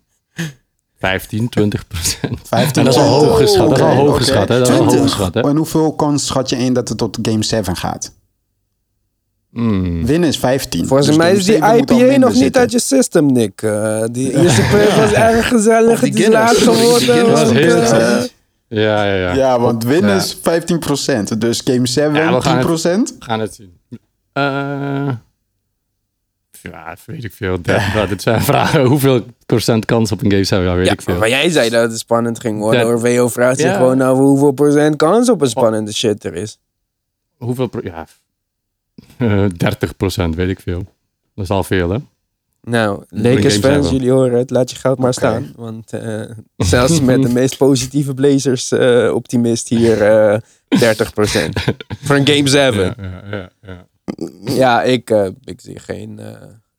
[1.00, 2.40] 15, 20 procent.
[2.44, 3.70] 15 dat is al hoog geschat.
[3.70, 4.58] Dat is al hoog geschat, hè?
[4.60, 5.00] Dat is al 20.
[5.00, 5.42] hoog geschat, hè?
[5.42, 8.14] En hoeveel kans schat je in dat het tot game 7 gaat?
[9.52, 10.06] Hmm.
[10.06, 10.86] Winnen is 15.
[10.88, 12.62] Volgens Dus mij is die 7 moet al IPA nog niet zitten.
[12.62, 13.62] uit je system, Nick.
[13.62, 16.00] Eh, die eerste was erg gezellig.
[16.00, 18.30] Die Het is laat geworden.
[18.70, 19.34] Ja, ja, ja.
[19.34, 20.16] Ja, want winnen Ja.
[20.18, 21.38] is 15%.
[21.38, 23.16] Dus game 7 Ja, we gaan 10%.
[23.20, 23.78] We gaan het zien.
[24.34, 25.10] Eh,
[26.62, 27.62] ja, weet ik veel.
[27.62, 28.86] Dat, dat, dit zijn vragen.
[28.86, 30.62] Hoeveel procent kans op een game zijn?
[30.64, 31.18] Ja, weet Ja, ik veel.
[31.18, 32.82] maar jij zei dat het spannend ging worden.
[32.82, 33.76] Dat- Orveo vraagt zich Ja.
[33.76, 36.60] gewoon af hoeveel procent kans op een spannende shit er is.
[37.38, 37.68] Hoeveel?
[37.68, 38.06] pro- Ja,
[39.18, 40.84] eh 30 procent, weet ik veel.
[41.36, 41.98] Dat is al veel, hè?
[42.70, 44.50] Nou, Lakers fans, jullie horen het.
[44.50, 45.54] Laat je geld maar staan.
[45.56, 50.40] Want eh, zelfs met de meest positieve Blazers eh, optimist hier eh
[50.80, 51.12] 30
[52.02, 52.96] Voor een game 7.
[52.98, 53.88] Ja, ja, ja,
[54.56, 54.84] ja.
[54.84, 55.10] Ik,
[55.44, 56.20] ik zie geen,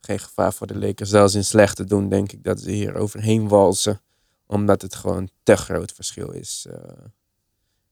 [0.01, 1.11] geen gevaar voor de Lakers.
[1.11, 4.01] Zelfs in slechte doen denk ik dat ze hier overheen walsen.
[4.47, 6.67] Omdat het gewoon te groot verschil is.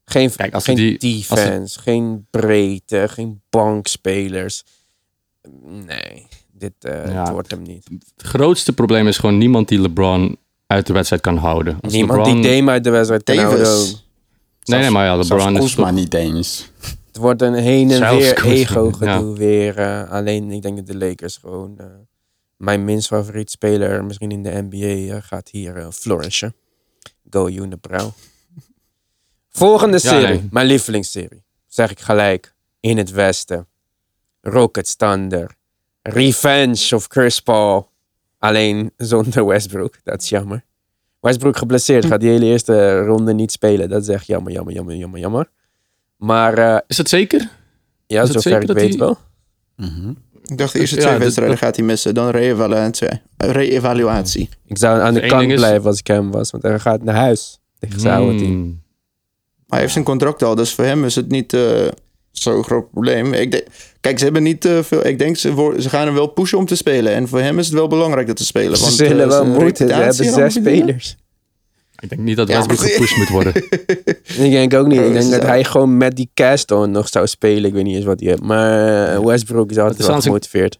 [0.04, 4.64] geen Kijk, als geen die- defense, geen breedte, geen bankspelers.
[5.64, 6.26] Nee,
[6.58, 7.20] dit eh, Ja.
[7.22, 7.88] het wordt hem niet.
[8.16, 11.78] Het grootste probleem is gewoon niemand die LeBron uit de wedstrijd kan houden.
[11.80, 12.40] Als Niemand LeBron...
[12.42, 13.66] die Dame uit de wedstrijd kan houden.
[14.64, 15.90] Nee, nee, maar ja, LeBron is toch...
[15.92, 16.70] niet eens.
[17.06, 19.38] Het wordt een heen en Zelfs weer Kuzma, ego gedoe ja.
[19.38, 19.76] weer.
[19.78, 21.74] eh, alleen ik denk dat de Lakers gewoon...
[21.78, 21.86] eh,
[22.56, 26.54] mijn minst favoriet speler, misschien in de NBA, gaat hier flourishen.
[27.30, 28.10] Go Unibrow.
[29.50, 30.48] Volgende Ja, serie, nee.
[30.50, 31.42] mijn lievelingsserie.
[31.66, 32.54] Zeg ik gelijk.
[32.80, 33.66] In het westen.
[34.40, 35.56] Rockets Thunder.
[36.12, 37.90] Revenge of Chris Paul.
[38.38, 39.94] Alleen zonder Westbrook.
[40.04, 40.64] Dat is jammer.
[41.20, 42.04] Westbrook geblesseerd.
[42.04, 43.88] Gaat die hele eerste ronde niet spelen.
[43.88, 45.50] Dat is echt jammer, jammer, jammer, jammer, jammer.
[46.16, 47.50] Maar eh, Is het zeker?
[48.06, 49.16] ja, Is het zover zeker ik dat weet die- wel.
[49.76, 50.10] Mhm.
[50.44, 52.14] Ik dacht de eerste twee dat- wedstrijden dat- gaat hij missen.
[52.14, 53.08] Dan re-evaluatie.
[53.36, 54.48] Re-evaluatie.
[54.66, 56.50] Ik zou aan de kant is- blijven als ik hem was.
[56.50, 57.60] Want hij gaat naar huis.
[57.78, 58.50] Tegen zijn oude team.
[58.50, 58.82] Hmm.
[59.68, 61.86] Hij heeft zijn contract al, dus voor hem is het niet eh,
[62.42, 63.32] zo'n groot probleem.
[63.34, 63.64] Ik denk,
[64.00, 65.06] kijk, ze hebben niet eh, veel.
[65.06, 67.12] Ik denk ze, voor- ze gaan hem wel pushen om te spelen.
[67.14, 68.76] En voor hem is het wel belangrijk dat ze spelen.
[68.76, 69.88] Ze want, zullen eh, wel moeten.
[69.88, 71.16] Ze hebben zes spelers.
[72.00, 73.52] Ik denk niet dat Ja, Westbrook maar- gepusht moet worden.
[74.46, 74.98] Ik denk ook niet.
[75.00, 77.64] Ik Oh, denk dat hij gewoon met die cast on nog zou spelen.
[77.64, 78.42] Ik weet niet eens wat hij heeft.
[78.42, 80.78] Maar eh, Westbrook is altijd is wel gemotiveerd.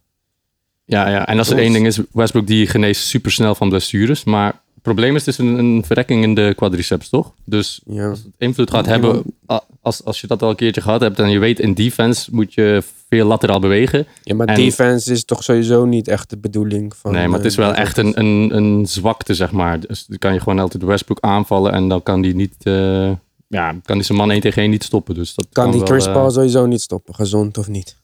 [0.85, 4.25] Ja, ja, en als er één ding is, Westbrook die geneest super snel van blessures.
[4.25, 7.33] Maar het probleem is, het is een, een verrekking in de quadriceps, toch?
[7.45, 8.09] Dus Ja.
[8.09, 11.19] als het invloed gaat hebben, a- als, als je dat al een keertje gehad hebt
[11.19, 14.07] en je weet in defense moet je veel lateraal bewegen.
[14.23, 17.13] ja, maar En- defense is toch sowieso niet echt de bedoeling van...
[17.13, 19.81] nee, maar het is eh, wel de echt een, een, een zwakte, zeg maar.
[19.81, 23.11] Dus dan kan je gewoon altijd Westbrook aanvallen en dan kan die niet, eh,
[23.49, 25.15] ja, kan die zijn man 1 tegen 1 niet stoppen.
[25.15, 27.97] Dus dat Kan die wel, Chris eh, Paul sowieso niet stoppen, gezond of niet.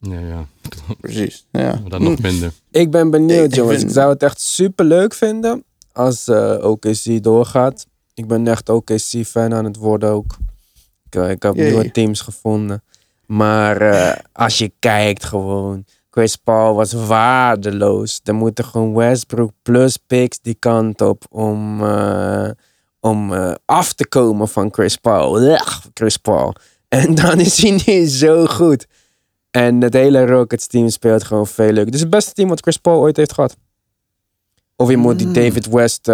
[0.00, 0.46] Ja, ja,
[1.00, 1.44] Precies.
[1.52, 1.78] Ja.
[1.80, 2.52] maar dan nog minder.
[2.70, 3.76] Ik ben benieuwd, Ik- ik jongens.
[3.78, 7.86] vind- Ik zou het echt super leuk vinden als eh OKC doorgaat.
[8.14, 10.36] Ik ben echt OKC-fan aan het worden ook.
[11.10, 11.66] Ik, eh, ik heb Jee.
[11.66, 12.82] nieuwe teams gevonden.
[13.26, 18.20] Maar eh, als je kijkt gewoon, Chris Paul was waardeloos.
[18.24, 22.50] Er moeten gewoon Westbrook plus picks die kant op om, eh,
[23.00, 23.32] om
[23.64, 25.40] af te komen van Chris Paul.
[25.42, 26.54] Ugh, Chris Paul.
[26.88, 28.86] En dan is hij niet zo goed.
[29.50, 31.84] En het hele Rockets team speelt gewoon veel leuk.
[31.84, 33.56] Het is het beste team wat Chris Paul ooit heeft gehad.
[34.76, 35.32] Of je moet die Mm.
[35.32, 36.08] David West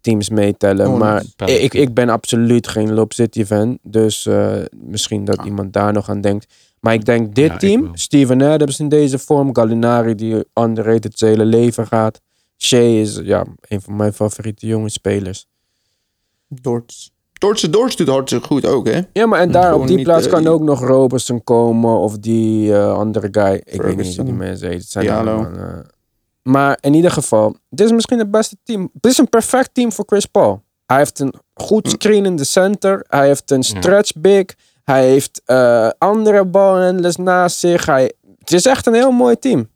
[0.00, 0.88] teams meetellen.
[0.88, 3.78] Oh, maar ik, ik ben absoluut geen Lob City fan.
[3.82, 5.46] Dus eh, misschien dat Ah.
[5.46, 6.54] iemand daar nog aan denkt.
[6.80, 7.90] Maar ik denk dit Ja, team.
[7.96, 12.20] Steven Adams in deze vorm, Gallinari die underrated zijn hele leven gaat.
[12.58, 15.46] Shea is ja, een van mijn favoriete jonge spelers.
[16.48, 17.08] Dortz.
[17.32, 19.00] Dortz, Dortz doet hartstikke goed ook, hè?
[19.12, 22.18] Ja, maar en daar Gewoon op die plaats eh, kan ook nog Robertson komen of
[22.18, 23.62] die eh, andere guy.
[23.64, 24.78] Ik weet niet hoe die mensen heet.
[24.80, 25.34] Het zijn Diallo.
[25.34, 25.78] allemaal, eh,
[26.42, 28.90] maar in ieder geval, dit is misschien het beste team.
[28.92, 30.62] Dit is een perfect team voor Chris Paul.
[30.86, 33.04] Hij heeft een goed screenende center.
[33.08, 34.44] Hij heeft een stretch big.
[34.84, 37.86] Hij heeft eh, andere balhandlers naast zich.
[37.86, 39.70] Hij, het is echt een heel mooi team.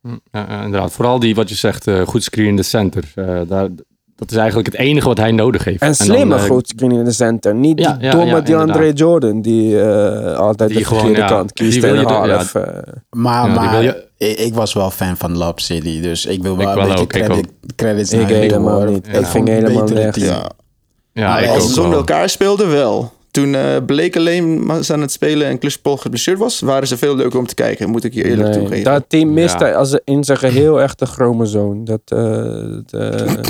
[0.00, 0.92] Hm, Ja, ja, inderdaad.
[0.92, 3.12] Vooral die, wat je zegt, eh, goed screen in de center.
[3.14, 3.68] Eh, daar,
[4.16, 5.82] dat is eigenlijk het enige wat hij nodig heeft.
[5.82, 7.54] En slimme eh, goed screenende center.
[7.54, 8.98] Niet Ja, die domme ja, die Andre inderdaad.
[8.98, 9.40] Jordan.
[9.42, 11.72] Die eh, altijd Die de verkeerde ja, kant kiest.
[11.72, 12.60] die wil en half, ja.
[12.60, 16.00] eh, Maar, maar wil je- ik, ik was wel fan van Lob City.
[16.00, 18.84] Dus ik wil wel Ik een wel beetje ook, ik credit, credits Ik naar helemaal
[18.84, 19.06] niet.
[19.06, 19.18] Ja.
[19.18, 20.36] Ik het helemaal team.
[21.12, 21.28] Ja.
[21.28, 23.12] Maar als ze zonder elkaar speelden wel.
[23.36, 26.96] Toen eh Blake alleen was aan het spelen en Chris Paul geblesseerd was, waren ze
[26.96, 28.84] veel leuker om te kijken, moet ik je eerlijk Nee, toegeven.
[28.84, 29.72] dat team miste Ja.
[29.72, 31.84] als in zijn geheel echt een chromosoom.
[31.84, 32.18] Dat, eh,
[32.86, 33.46] dat, eh, dat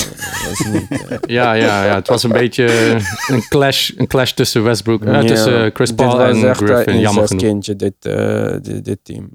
[0.53, 0.87] is niet...
[0.91, 2.97] eh, Ja, ja, ja, het was een beetje
[3.27, 6.67] een clash, een clash tussen Westbrook, eh, ja, tussen eh, Chris Paul en echt een
[6.67, 7.01] Griffin.
[7.01, 7.43] Jammer genoeg.
[7.43, 9.29] incestkindje, dit, eh, dit, dit team.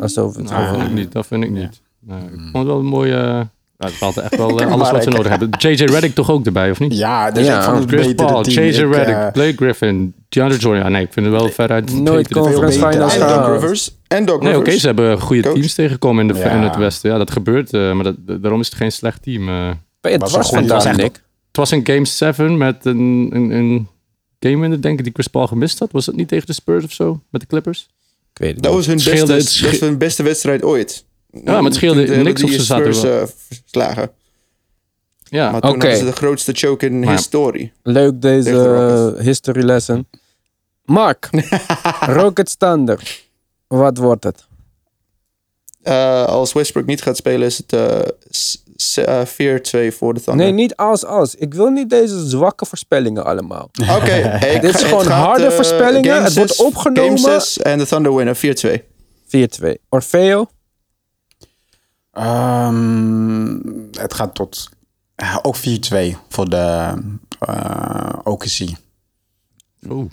[0.00, 1.12] Alsof het Nou, dat vind ik niet.
[1.12, 1.80] Dat vind ik niet.
[2.00, 3.46] Nee, ik vond het wel een mooie...
[3.78, 5.50] nou, het had echt wel eh, alles Maar wat ze nodig hebben.
[5.58, 6.96] JJ Redick toch ook erbij, of niet?
[6.98, 8.64] Ja, dus Ja, ik vond het Chris beter Paul, team.
[8.66, 10.82] JJ Ik, Redick, eh, Blake Griffin, DeAndre Jordan.
[10.82, 13.46] Ja, nee, ik vind het wel veruit Nooit conference finals en Doc.
[13.48, 13.90] Rivers.
[14.08, 15.54] En Doc Nee, oké, ze hebben goede Coach.
[15.54, 16.50] teams tegengekomen in, de, Ja.
[16.50, 17.10] in het Westen.
[17.10, 19.46] Ja, dat gebeurt, eh, maar dat, daarom is het geen slecht team.
[20.00, 21.22] Ben je Was was Nick?
[21.48, 23.88] Het was een Game 7 met een, een, een
[24.40, 25.92] game winner, denk ik, die Chris Paul gemist had.
[25.92, 27.20] Was dat niet tegen de Spurs of zo?
[27.30, 27.88] Met de Clippers?
[28.32, 28.86] Ik weet het Dat niet.
[28.86, 31.04] was hun Het beste, het dat was hun beste wedstrijd ooit.
[31.30, 34.10] Maar het scheelde Toen de- niks of ze zaten wel- eh, verslagen.
[35.24, 35.80] Ja, Maar toen Oké.
[35.80, 37.72] hadden ze de grootste choke in Maar- historie.
[37.82, 40.06] Leuk deze de eh, history lesson.
[40.84, 41.28] Mark,
[42.20, 43.26] Rocket Standard.
[43.66, 44.46] Wat wordt het?
[45.82, 50.44] Eh, als Westbrook niet gaat spelen is het eh, eh, 4-2 voor de Thunder.
[50.44, 51.34] Nee, niet als als.
[51.34, 53.70] Ik wil niet deze zwakke voorspellingen allemaal.
[53.96, 56.22] Oké, Dit is gewoon gaat, harde voorspellingen.
[56.22, 57.18] Het wordt opgenomen.
[57.18, 58.82] Game 6 en de Thunder winnen 4-2.
[59.26, 59.78] 4-2.
[59.88, 60.46] Orfeo?
[62.18, 63.58] Ehm,
[63.92, 64.68] het gaat tot
[65.14, 65.60] eh, ook 4-2
[66.28, 66.94] voor de
[67.38, 68.58] eh OKC.
[69.88, 70.10] Oeh,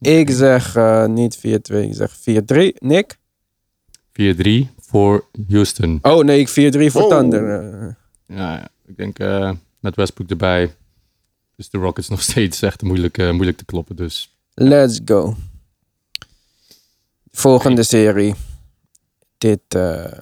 [0.00, 2.74] Ik zeg eh, niet 4-2, ik zeg 4-3.
[2.78, 3.18] Nick?
[4.12, 5.98] 4-3 voor Houston.
[6.02, 6.52] Oh nee, ik 4-3
[6.92, 7.10] voor Wow.
[7.10, 7.62] Thunder.
[8.26, 10.74] Ja, ja, ik denk eh, met Westbrook erbij
[11.56, 13.96] is de Rockets nog steeds echt moeilijk, eh, moeilijk te kloppen.
[13.96, 15.36] Dus let's go.
[17.30, 18.34] Volgende serie.
[19.38, 19.60] Dit.
[19.68, 20.20] eh, is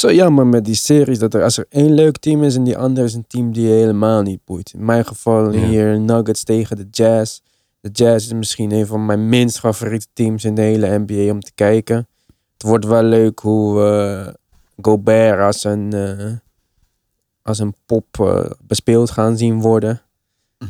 [0.00, 2.78] zo jammer met die series dat er als er één leuk team is en die
[2.78, 4.72] andere is een team die je helemaal niet boeit.
[4.72, 5.66] In mijn geval Ja.
[5.66, 7.40] hier Nuggets tegen de Jazz.
[7.80, 11.40] De Jazz is misschien een van mijn minst favoriete teams in de hele NBA om
[11.40, 12.08] te kijken.
[12.52, 14.32] Het wordt wel leuk hoe eh,
[14.82, 16.32] Gobert als een, eh,
[17.42, 20.00] als een pop eh, bespeeld gaan zien worden.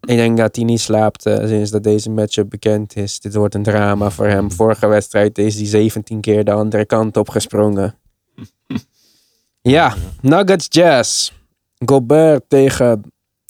[0.00, 3.20] Ik denk dat hij niet slaapt sinds dat deze matchup bekend is.
[3.20, 4.52] Dit wordt een drama voor hem.
[4.52, 7.94] Vorige wedstrijd is hij 17 keer de andere kant op gesprongen.
[9.60, 11.30] Ja, Nuggets Jazz.
[11.84, 13.02] Gobert tegen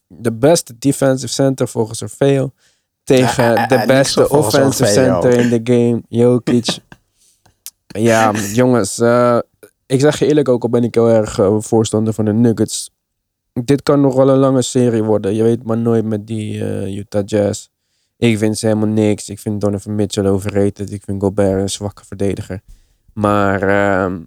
[0.07, 2.53] de beste defensive center volgens Orfeo.
[3.05, 6.79] Tegen Eh, de eh, beste offensive center in de game, Jokic.
[8.09, 8.99] ja, jongens.
[8.99, 9.38] eh,
[9.87, 12.90] ik zeg je eerlijk ook, al ben ik heel erg voorstander van de Nuggets.
[13.53, 15.35] Dit kan nog wel een lange serie worden.
[15.35, 16.62] Je weet maar nooit met die
[16.99, 17.68] Utah Jazz.
[18.16, 19.29] Ik vind ze helemaal niks.
[19.29, 20.92] Ik vind Donovan Mitchell overrated.
[20.92, 22.61] Ik vind Gobert een zwakke verdediger.
[23.12, 24.21] Maar ehm,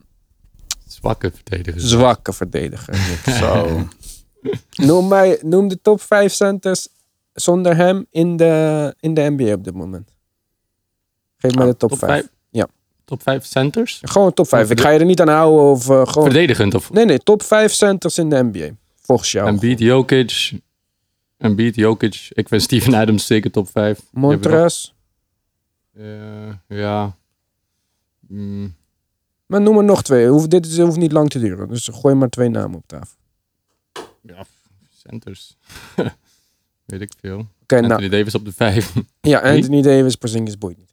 [0.91, 1.84] zwakke verdedigers.
[1.84, 2.95] zwakke verdediger.
[3.41, 3.88] Zo.
[4.75, 6.88] noem, mij, noem de top 5 centers
[7.34, 10.12] zonder hem in de, in de NBA op dit moment.
[11.38, 12.12] Geef mij de top, top 5.
[12.12, 12.27] vijf?
[12.49, 12.67] Ja.
[13.06, 13.99] Top 5 centers?
[14.01, 14.69] Gewoon top 5.
[14.69, 16.23] Ik ga je er niet aan houden of eh, gewoon...
[16.23, 18.69] Verdedigend of Nee, nee, top 5 centers in de NBA.
[19.01, 19.47] Volgens jou.
[19.47, 20.51] Embiid, Jokic.
[21.38, 22.27] Embiid, Jokic.
[22.30, 23.99] Ik vind Steven Adams zeker top 5.
[24.12, 24.91] Montrez.
[26.67, 27.15] ja.
[28.27, 28.75] Mm,
[29.51, 30.27] Maar noem er nog twee.
[30.27, 31.67] Hoef, dit is- hoeft niet lang te duren.
[31.67, 33.15] Dus gooi maar twee namen op tafel.
[34.21, 34.45] ja,
[34.97, 35.57] centers.
[36.85, 37.47] Weet ik veel.
[37.61, 37.83] Oké, nou.
[37.93, 38.93] Anthony Davis op de 5.
[39.21, 40.91] Ja, Anthony Davis, Porzingis boeit niet.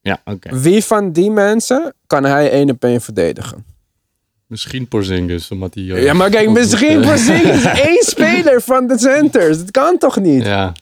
[0.00, 0.58] ja, oké.
[0.60, 3.64] Wie van die mensen kan hij één op één verdedigen?
[4.46, 5.90] Misschien Porzingis, omdat hij...
[5.90, 9.58] eh, Ja, maar kijk, misschien eh, Porzingis is één speler van de centers.
[9.58, 10.44] Dat kan toch niet?
[10.44, 10.72] Ja.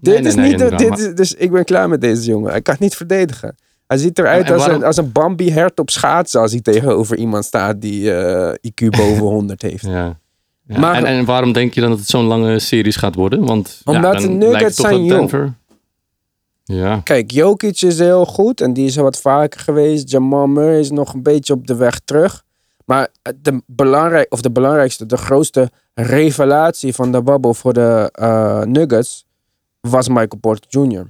[0.00, 0.52] dit Nee, nee, is nee, niet...
[0.60, 2.50] inderdaad, dit is, dus ik ben klaar met deze jongen.
[2.50, 3.56] Hij kan niet verdedigen.
[3.92, 7.44] Hij ziet eruit als, waarom- een, als een Bambi-hert op schaatsen als hij tegenover iemand
[7.44, 9.84] staat die eh, IQ boven 100 heeft.
[9.86, 10.18] Ja.
[10.66, 13.46] Ja, Maar- en, en waarom denk je dan dat het zo'n lange series gaat worden?
[13.46, 15.54] Want Omdat de Nuggets zijn jong.
[16.64, 20.10] Ja, Kijk, Jokic is heel goed en die is wat vaker geweest.
[20.10, 22.42] Jamal Murray is nog een beetje op de weg terug.
[22.84, 23.08] Maar
[23.42, 29.24] de, belangrijk, of de belangrijkste, de grootste revelatie van de bubble voor de eh, Nuggets
[29.80, 31.06] was Michael Porter Jr.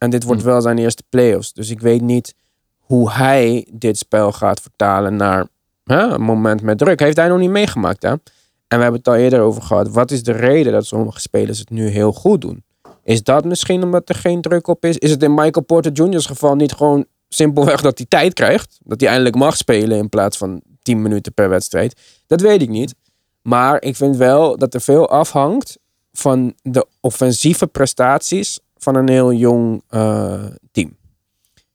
[0.00, 0.46] En dit wordt Hm.
[0.46, 1.52] wel zijn eerste playoffs.
[1.52, 2.34] Dus ik weet niet
[2.78, 5.46] hoe hij dit spel gaat vertalen naar
[5.84, 7.00] hè, een moment met druk.
[7.00, 8.10] Heeft hij nog niet meegemaakt, hè?
[8.10, 9.88] En we hebben het al eerder over gehad.
[9.88, 12.64] Wat is de reden dat sommige spelers het nu heel goed doen?
[13.04, 14.98] Is dat misschien omdat er geen druk op is?
[14.98, 18.78] Is het in Michael Porter Jr.'s geval niet gewoon simpelweg dat hij tijd krijgt?
[18.82, 22.00] Dat hij eindelijk mag spelen in plaats van 10 minuten per wedstrijd?
[22.26, 22.94] Dat weet ik niet.
[23.42, 25.78] Maar ik vind wel dat er veel afhangt
[26.12, 30.96] van de offensieve prestaties van een heel jong eh, team.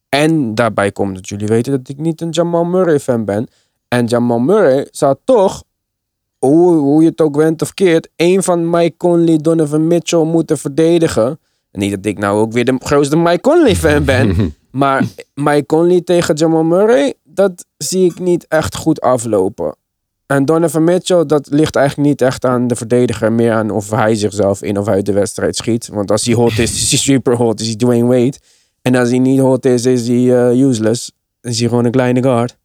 [0.08, 3.48] En daarbij komt dat jullie weten dat ik niet een Jamal Murray fan ben.
[3.88, 5.64] En Jamal Murray zou toch,
[6.38, 10.58] hoe, hoe je het ook went of keert, een van Mike Conley, Donovan Mitchell moeten
[10.58, 11.38] verdedigen.
[11.70, 14.54] En niet dat ik nou ook weer de grootste Mike Conley fan ben.
[14.70, 15.04] maar
[15.34, 19.76] Mike Conley tegen Jamal Murray, dat zie ik niet echt goed aflopen.
[20.26, 23.32] En Donovan Mitchell, dat ligt eigenlijk niet echt aan de verdediger.
[23.32, 25.88] Meer aan of hij zichzelf in of uit de wedstrijd schiet.
[25.88, 27.60] Want als hij hot is, is hij super hot.
[27.60, 28.36] Is hij Dwayne Wade.
[28.82, 31.12] En als hij niet hot is, is hij eh, useless.
[31.40, 32.56] Is hij gewoon een kleine guard.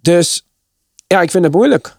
[0.00, 0.46] Dus
[1.06, 1.96] ja, ik vind het moeilijk.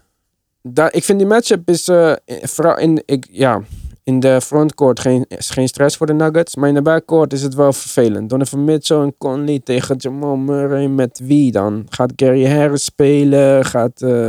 [0.90, 3.62] Ik vind die matchup is eh, vooral in, ik, ja,
[4.10, 6.56] in de frontcourt geen, is geen stress voor de Nuggets.
[6.56, 8.30] Maar in de backcourt is het wel vervelend.
[8.30, 10.86] Donovan Mitchell en Conley tegen Jamal Murray.
[10.86, 11.86] Met wie dan?
[11.88, 13.64] Gaat Gary Harris spelen?
[13.64, 14.02] Gaat...
[14.02, 14.28] eh,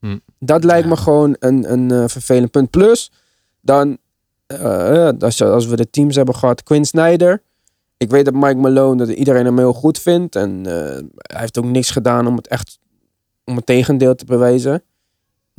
[0.00, 0.18] Hm.
[0.38, 2.70] Dat lijkt me gewoon een, een eh, vervelend punt.
[2.70, 3.12] Plus,
[3.60, 3.98] dan,
[4.46, 7.42] eh, als, als we de teams hebben gehad, Quinn Snyder.
[7.96, 10.36] Ik weet dat Mike Malone, dat iedereen hem heel goed vindt.
[10.36, 10.72] En eh,
[11.16, 12.78] hij heeft ook niks gedaan om het echt,
[13.44, 14.82] om het tegendeel te bewijzen.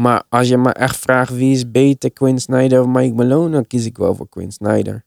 [0.02, 3.68] Maar als je me echt vraagt wie is beter, Quinn Snyder of Mike Malone, dan
[3.68, 5.04] kies ik wel voor Quinn Snyder.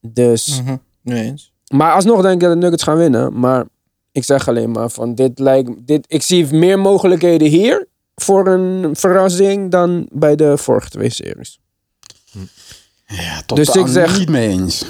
[0.00, 0.76] Dus, Mhm.
[1.02, 1.52] Nee eens.
[1.68, 3.38] maar alsnog denk ik dat de Nuggets gaan winnen.
[3.40, 3.64] Maar
[4.12, 8.96] ik zeg alleen maar van dit lijkt, dit, ik zie meer mogelijkheden hier voor een
[8.96, 11.60] verrassing dan bij de vorige twee series.
[13.06, 14.84] Ja, tot Dus ik zeg- niet mee eens.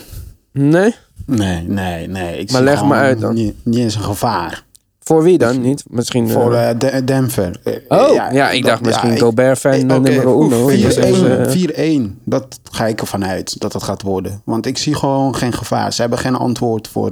[0.52, 0.94] Nee?
[1.26, 2.38] Nee, nee, nee.
[2.38, 3.34] Ik Maar leg me uit dan.
[3.34, 4.64] Niet, niet eens een gevaar.
[5.08, 5.60] Voor wie dan?
[5.60, 5.84] Niet?
[5.90, 6.28] Misschien.
[6.28, 7.60] Voor eh, eh, De- Denver.
[7.64, 10.68] Eh, oh, ja, ik dat- dacht misschien ja, Gobert fan nummer oeh, uno.
[10.68, 12.18] 4-1, Dus, 4-1.
[12.24, 14.42] Dat ga ik ervan uit dat het gaat worden.
[14.44, 15.92] Want ik zie gewoon geen gevaar.
[15.92, 17.10] Ze hebben geen antwoord voor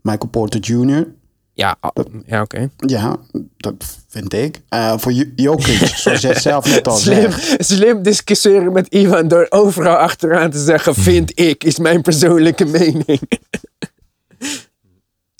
[0.00, 1.06] Michael Porter Jr.
[1.52, 1.90] ja, ah,
[2.26, 2.70] ja oké.
[2.76, 3.16] Ja,
[3.56, 3.74] dat
[4.08, 4.60] vind ik.
[4.68, 7.56] Eh, voor Jokic, zoals jij zelf net al Slim, zei.
[7.58, 13.20] slim discussiëren met Ivan door overal achteraan te zeggen: vind ik, is mijn persoonlijke mening.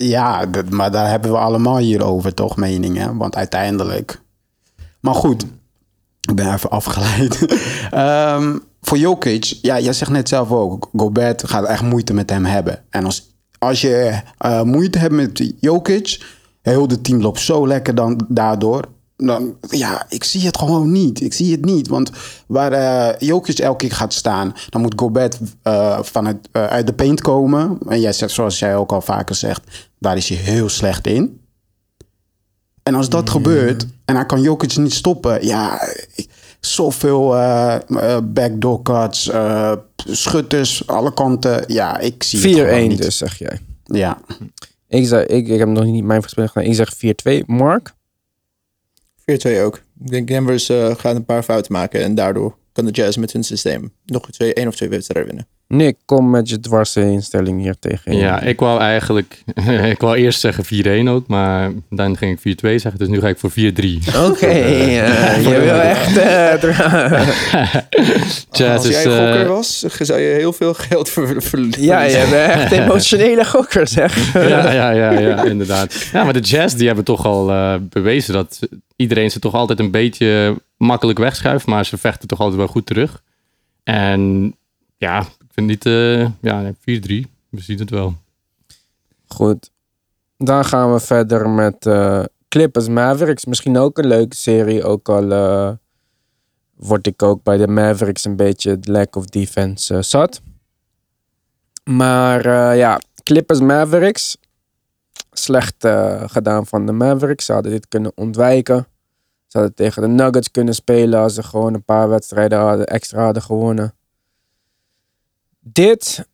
[0.01, 2.55] Ja, maar daar hebben we allemaal hier over, toch?
[2.55, 3.17] Meningen.
[3.17, 4.21] Want uiteindelijk.
[4.99, 5.45] Maar goed,
[6.21, 7.45] ik ben even afgeleid.
[7.91, 10.89] Ehm, voor Jokic, ja, jij zegt net zelf ook.
[10.95, 12.83] Gobert gaat echt moeite met hem hebben.
[12.89, 16.25] En als, als je eh, moeite hebt met Jokic,
[16.61, 18.87] heel de team loopt zo lekker dan daardoor.
[19.25, 21.21] Dan, ja, ik zie het gewoon niet.
[21.21, 21.87] Ik zie het niet.
[21.87, 22.11] Want
[22.47, 26.93] waar Jokic elke keer gaat staan, dan moet Gobert eh, van het, eh, uit de
[26.93, 27.77] paint komen.
[27.87, 29.61] En jij zegt, zoals jij ook al vaker zegt,
[29.99, 31.39] daar is hij heel slecht in.
[32.83, 35.81] En als dat gebeurt en hij kan Jokic niet stoppen, ja,
[36.59, 39.31] zoveel eh, backdoor cuts,
[39.95, 41.63] schutters, alle kanten.
[41.67, 43.01] Ja, ik zie het gewoon 4-1 niet.
[43.01, 43.59] dus, zeg jij.
[43.83, 44.17] Ja,
[44.87, 46.69] Ik, zeg, ik, ik heb nog niet mijn voorspelling gedaan.
[46.69, 47.45] Ik zeg 4-2.
[47.45, 47.93] Mark?
[49.21, 49.81] 4-2 ook.
[50.03, 53.33] Ik denk Denver eh, gaat een paar fouten maken en daardoor kan de Jazz met
[53.33, 55.47] hun systeem nog twee, één of twee wedstrijden winnen.
[55.71, 58.15] Nick, kom met je dwarse instelling hier tegen.
[58.15, 59.43] Ja, ik wou eigenlijk...
[59.93, 62.97] ik wou eerst zeggen 4-1 ook, maar dan ging ik 4-2 zeggen.
[62.97, 63.53] Dus nu ga ik voor 4-3.
[64.15, 66.13] Oké, eh, je wil echt...
[68.51, 71.83] Jazz Als jij eh, gokker was, zou je heel veel geld ver- verliezen.
[71.83, 74.33] ja, je bent echt emotionele gokker, zeg.
[74.33, 76.09] ja, ja, ja, ja, inderdaad.
[76.13, 78.59] Ja, maar de Jazz die hebben toch al eh, bewezen dat
[78.95, 82.85] iedereen ze toch altijd een beetje makkelijk wegschuift, maar ze vechten toch altijd wel goed
[82.85, 83.21] terug.
[83.83, 84.53] En
[84.97, 86.75] ja, vind niet, eh ja, 4-3,
[87.49, 88.15] we zien het wel.
[89.27, 89.71] Goed.
[90.37, 93.45] Dan gaan we verder met eh, Clippers Mavericks.
[93.45, 94.83] Misschien ook een leuke serie.
[94.83, 95.71] Ook al eh,
[96.75, 100.41] word ik ook bij de Mavericks een beetje het lack of defense zat.
[101.83, 104.37] Maar ja, Clippers Mavericks.
[105.31, 105.87] Slecht
[106.25, 107.45] gedaan van de Mavericks.
[107.45, 108.87] Ze hadden dit kunnen ontwijken.
[109.51, 113.23] Ze hadden tegen de Nuggets kunnen spelen als ze gewoon een paar wedstrijden hadden, extra
[113.23, 113.93] hadden gewonnen.
[115.63, 116.25] Dit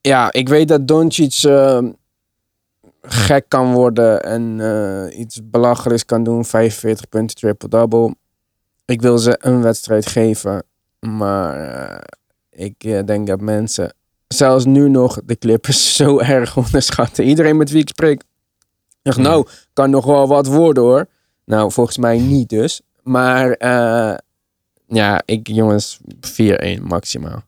[0.00, 1.78] ja, ik weet dat Doncic eh,
[3.02, 6.44] gek kan worden en eh, iets belachelijks kan doen.
[6.44, 8.14] 45 punten, triple-double.
[8.84, 10.62] Ik wil ze een wedstrijd geven.
[11.00, 12.00] Maar eh,
[12.50, 13.94] ik eh, denk dat mensen,
[14.28, 17.24] zelfs nu nog, de Clippers zo erg onderschatten.
[17.24, 18.22] Iedereen met wie ik spreek,
[19.02, 21.06] nou, kan nog wel wat worden hoor.
[21.44, 22.80] Nou, volgens mij niet dus.
[23.02, 23.56] Maar
[24.86, 25.98] ja, ik jongens,
[26.78, 27.42] 4-1 maximaal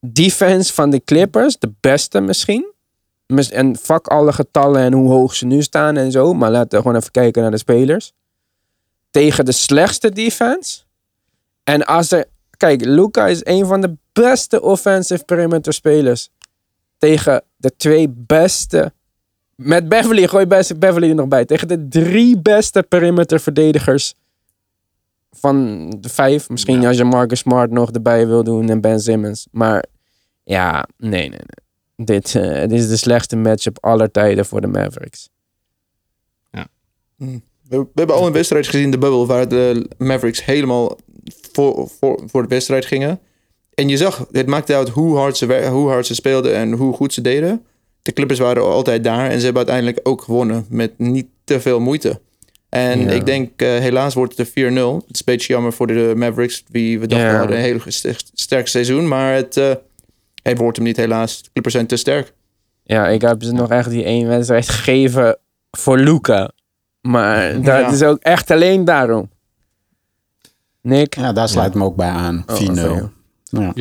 [0.00, 2.72] defense van de Clippers, de beste misschien.
[3.26, 6.34] Mis- En fuck alle getallen en hoe hoog ze nu staan en zo.
[6.34, 8.12] Maar laten we gewoon even kijken naar de spelers.
[9.10, 10.80] Tegen de slechtste defense.
[11.64, 12.24] En als er...
[12.56, 16.28] Kijk, Luca is een van de beste offensive perimeter spelers.
[16.98, 18.92] Tegen de twee beste...
[19.54, 20.46] Met Beverly, gooi
[20.76, 21.44] Beverly er nog bij.
[21.44, 24.14] Tegen de drie beste perimeter verdedigers
[25.40, 26.48] van de vijf.
[26.48, 29.46] Misschien als je Marcus Smart nog erbij wil doen en Ben Simmons.
[29.50, 29.84] Maar
[30.44, 32.06] ja, nee, nee, nee.
[32.06, 35.28] Dit, eh, dit is de slechtste matchup aller tijden voor de Mavericks.
[37.68, 40.96] We, we hebben al een wedstrijd gezien in de bubbel waar de Mavericks helemaal
[41.52, 43.20] voor, voor, voor de wedstrijd gingen.
[43.74, 46.94] en je zag, het maakte uit hoe hard, ze, hoe hard ze speelden en hoe
[46.94, 47.64] goed ze deden.
[48.02, 51.80] De Clippers waren altijd daar en ze hebben uiteindelijk ook gewonnen met niet te veel
[51.80, 52.20] moeite.
[52.68, 53.10] En Ja.
[53.10, 54.94] ik denk, eh, helaas wordt het een 4-0.
[54.96, 57.38] Het is een beetje jammer voor de Mavericks, wie we dachten Ja.
[57.38, 59.08] hadden een heel st- sterk seizoen.
[59.08, 59.72] Maar het, eh,
[60.42, 61.42] het wordt hem niet helaas.
[61.42, 62.32] De Clippers zijn te sterk.
[62.82, 65.38] Ja, ik heb ze nog echt die één wedstrijd gegeven
[65.70, 66.50] voor Luca.
[67.00, 67.90] Maar dat Ja.
[67.90, 69.30] is ook echt alleen daarom.
[70.82, 71.14] Nick?
[71.16, 72.44] Ja, daar sluit me ook bij aan.
[72.46, 72.90] 4-0.
[72.92, 73.10] oké.
[73.50, 73.72] Ja.
[73.74, 73.78] 4-0.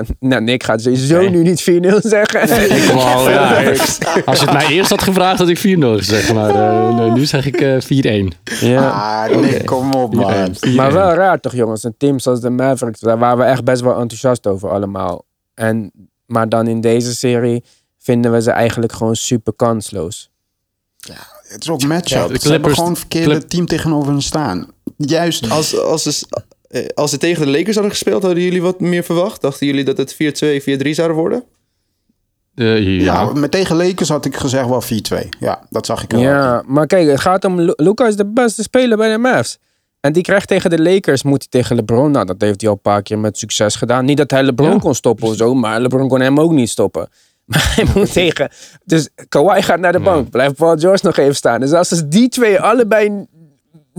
[0.20, 1.30] nou, Nick gaat sowieso Nee.
[1.30, 1.64] nu niet 4-0
[2.00, 2.42] zeggen.
[2.76, 3.78] Ik wou, ja, ik-
[4.24, 5.62] als je het mij eerst had gevraagd, had ik 4-0
[5.96, 6.32] gezegd.
[6.34, 8.34] Maar eh, nee, nu zeg ik eh 4-1.
[8.60, 8.90] ja.
[8.90, 10.54] Ah, nee, kom op, man.
[10.68, 10.74] 4-1.
[10.74, 11.84] Maar wel raar toch, jongens.
[11.84, 15.24] Een team zoals de Mavericks, daar waren we echt best wel enthousiast over allemaal.
[15.54, 15.92] En,
[16.26, 17.64] maar dan in deze serie
[17.98, 20.30] vinden we ze eigenlijk gewoon super kansloos.
[21.48, 22.30] Het is ook matchup.
[22.30, 24.66] Ja, Ze hebben gewoon een verkeerde Clip- team tegenover hen staan.
[24.96, 26.26] Juist Als, als, ze,
[26.94, 29.40] als ze tegen de Lakers hadden gespeeld, hadden jullie wat meer verwacht?
[29.40, 30.16] Dachten jullie dat het 4-2,
[30.86, 31.44] 4-3 zouden worden?
[32.54, 33.02] Eh, ja.
[33.04, 35.28] Ja, met tegen Lakers had ik gezegd wel 4-2.
[35.40, 36.20] Ja, dat zag ik wel.
[36.20, 37.60] Ja, maar kijk, het gaat om...
[37.60, 39.58] Lu- Luca is de beste speler bij de Mavs.
[40.00, 42.10] En die krijgt tegen de Lakers, moet hij tegen LeBron.
[42.10, 44.04] Nou, dat heeft hij al een paar keer met succes gedaan.
[44.04, 44.78] Niet dat hij LeBron Ja.
[44.78, 47.08] kon stoppen of zo, maar LeBron kon hem ook niet stoppen.
[47.48, 48.50] Maar hij moet tegen...
[48.84, 50.30] Dus Kawhi gaat naar de bank.
[50.30, 51.60] Blijft Paul George nog even staan.
[51.60, 53.26] Dus als ze die twee allebei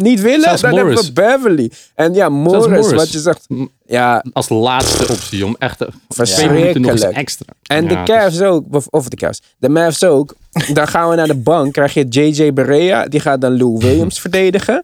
[0.01, 1.11] niet willen, Zelfs dan hebben we.
[1.13, 1.71] Beverly.
[1.95, 2.91] En ja, Morris, Morris.
[2.91, 3.47] wat je zegt...
[3.85, 7.45] Ja, Als laatste optie om echt twee minuten nog eens extra.
[7.63, 10.35] En Ja, de Cavs ook, of, of de Cavs, de Mavs ook.
[10.73, 14.19] Dan gaan we naar de bank, krijg je JJ Barea, die gaat dan Lou Williams
[14.25, 14.83] verdedigen.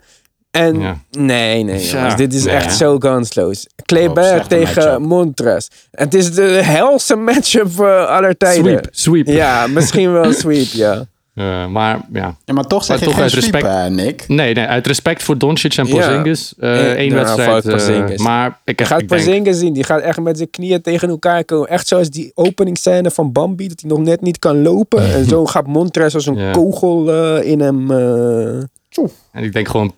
[0.52, 0.98] En Ja.
[1.12, 3.68] nee, nee, Ja, dit is echt zo kansloos.
[3.86, 5.02] Kleber Oh, tegen.
[5.02, 5.68] Montres.
[5.92, 8.64] Het is de helse matchup uh, aller tijden.
[8.64, 9.28] Sweep, sweep.
[9.28, 11.06] Ja, misschien wel sweep, ja.
[11.36, 12.36] Eh, maar ja.
[12.46, 13.66] Ja, maar toch zeg Maar je toch geen uit sweep, respect.
[13.74, 14.28] eh, Nick.
[14.28, 15.88] Nee, nee, uit respect voor Doncic en.
[15.88, 16.54] Porzingis.
[16.60, 17.66] eh Eh, één nou, wedstrijd.
[18.12, 20.82] eh, maar ik, Je gaat ik denk, Porzingis zien, die gaat echt met zijn knieën
[20.82, 21.70] tegen elkaar komen.
[21.70, 25.14] Echt zoals die openingsscène van Bambi, dat hij nog net niet kan lopen.
[25.16, 27.12] en zo gaat Montres als een kogel
[27.42, 27.92] in hem...
[27.92, 29.94] en ik denk gewoon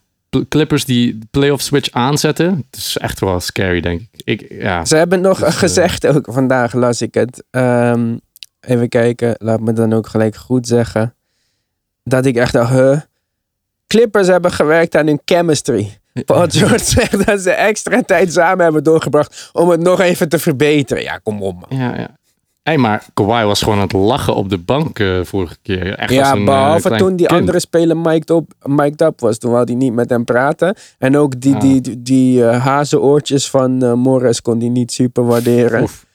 [0.49, 2.65] Clippers die de playoff switch aanzetten.
[2.69, 4.21] Het is echt wel scary, denk ik.
[4.23, 4.85] ik ja.
[4.85, 7.43] Ze hebben nog Dus, gezegd, ook vandaag las ik het.
[7.49, 8.15] Ehm,
[8.59, 11.15] even kijken, laat me dan ook gelijk goed zeggen.
[12.07, 12.99] Dat ik echt dacht, huh?
[13.87, 15.97] Clippers hebben gewerkt aan hun chemistry.
[16.25, 20.39] Paul George zegt dat ze extra tijd samen hebben doorgebracht om het nog even te
[20.39, 21.03] verbeteren.
[21.03, 21.79] Ja, kom op man.
[21.79, 22.15] Ja, ja.
[22.63, 25.95] Hey, maar Kawhi was gewoon aan het lachen op de bank eh, vorige keer.
[25.97, 27.39] Echt Ja, een, eh, behalve toen die kind.
[27.39, 29.37] andere speler mic'd up, mic'd up was.
[29.37, 30.75] Toen wou hij niet met hem praten.
[30.97, 31.61] En ook die, Ah.
[31.61, 35.81] die, die, die eh, hazenoortjes van Morris kon hij niet super waarderen.
[35.81, 36.05] Oef.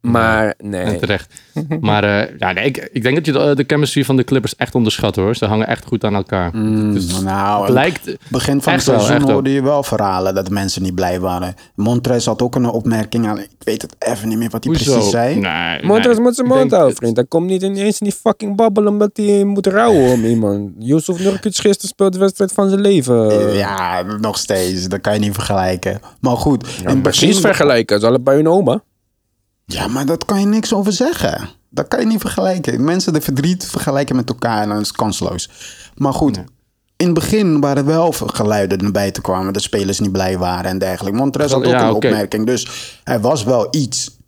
[0.00, 0.98] Maar En nee.
[0.98, 1.42] terecht.
[1.80, 4.56] Maar eh, ja, nee, ik, ik denk dat je de, de chemistry van de Clippers
[4.56, 5.36] echt onderschat hoor.
[5.36, 6.52] Ze hangen echt goed aan elkaar.
[6.92, 8.16] Dus Nou, het lijkt...
[8.28, 9.30] begin van het seizoen wel.
[9.30, 11.54] hoorde je wel verhalen dat mensen niet blij waren.
[11.74, 13.38] Montres had ook een opmerking aan.
[13.38, 14.92] Ik weet het even niet meer wat hij Hoezo?
[14.92, 15.34] precies zei.
[15.40, 16.22] Nee, Montres nee.
[16.24, 17.16] moet zijn mond houden, vriend.
[17.16, 20.70] Hij komt niet ineens in die fucking babbelen omdat hij moet rouwen om iemand.
[20.78, 23.52] Yusuf Nurkic gisteren speelt de wedstrijd van zijn leven.
[23.54, 24.88] Ja, nog steeds.
[24.88, 26.00] Dat kan je niet vergelijken.
[26.20, 26.66] Maar goed.
[26.84, 28.00] het Precies begin- vergelijken.
[28.00, 28.82] Ze allebei hun oma.
[29.72, 31.48] Ja, maar dat kan je niks over zeggen.
[31.68, 32.84] Dat kan je niet vergelijken.
[32.84, 35.50] Mensen de verdriet vergelijken met elkaar en dan is het kansloos.
[35.94, 36.36] Maar goed,
[36.96, 39.52] in het begin waren wel geluiden naar buiten kwamen.
[39.52, 41.18] Dat spelers niet blij waren en dergelijke.
[41.18, 42.46] Montres had ook Ja, een opmerking.
[42.46, 42.68] Dus
[43.04, 44.18] er was wel iets.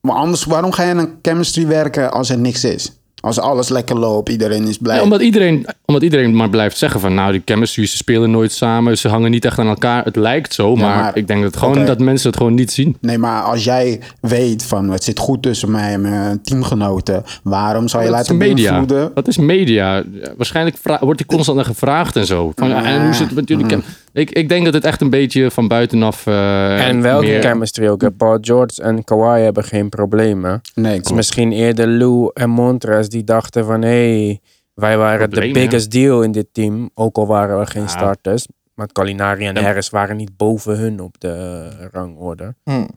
[0.00, 2.92] Maar anders, waarom ga je aan chemistry werken als er niks is?
[3.22, 4.96] Als alles lekker loopt, iedereen is blij.
[4.96, 7.14] Ja, omdat, iedereen, omdat iedereen maar blijft zeggen van...
[7.14, 8.98] nou, die chemistry, ze spelen nooit samen.
[8.98, 10.04] Ze hangen niet echt aan elkaar.
[10.04, 12.96] Het lijkt zo, maar, maar- ik denk dat, gewoon, dat mensen het gewoon niet zien.
[13.00, 17.88] Nee, maar als jij weet van het zit goed tussen mij en mijn teamgenoten, waarom
[17.88, 19.10] zou je Dat laten beïnvloeden?
[19.14, 20.02] Dat is media.
[20.36, 22.52] Waarschijnlijk wordt die constant naar gevraagd en zo.
[22.54, 25.00] Van, ja, en hoe zit het met jullie chem- ik, ik denk dat het echt
[25.00, 26.26] een beetje van buitenaf...
[26.26, 28.00] eh, En welke meer- chemistry ook.
[28.00, 28.10] hè.
[28.10, 30.60] Paul George en Kawhi hebben geen problemen.
[30.74, 31.16] Nee, Het is klopt.
[31.16, 33.82] misschien eerder Lou en Montres die dachten van...
[33.82, 33.88] hé,
[34.24, 34.40] hey,
[34.74, 36.90] wij waren de biggest deal in dit team.
[36.94, 37.88] Ook al waren we geen Ja.
[37.88, 38.46] starters.
[38.74, 39.62] Maar Calinari en Ja.
[39.62, 42.54] Harris waren niet boven hun op de rangorde.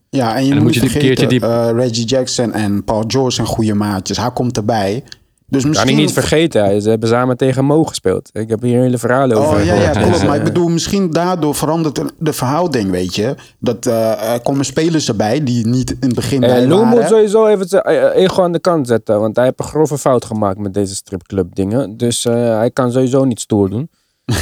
[0.09, 3.47] Ja, en je moet moet je vergeten, die- eh, Reggie Jackson en Paul George zijn
[3.47, 4.17] goede maatjes.
[4.17, 5.03] Hij komt erbij.
[5.47, 5.89] Dus Kan misschien...
[5.91, 6.63] ik niet vergeten.
[6.63, 8.29] hij- Ze hebben samen tegen Mo gespeeld.
[8.33, 10.13] Ik heb hier hele verhalen over Oh ja, ja, klopt.
[10.13, 13.35] Dus, Maar ik eh, bedoel, misschien daardoor verandert de verhouding, weet je.
[13.59, 16.97] Dat eh, er komen spelers erbij die niet in het begin bij Eh, Lou waren.
[16.99, 19.19] moet sowieso even zijn eh, ego aan de kant zetten.
[19.19, 21.97] Want hij heeft een grove fout gemaakt met deze stripclub dingen.
[21.97, 23.89] Dus eh, hij kan sowieso niet stoer doen.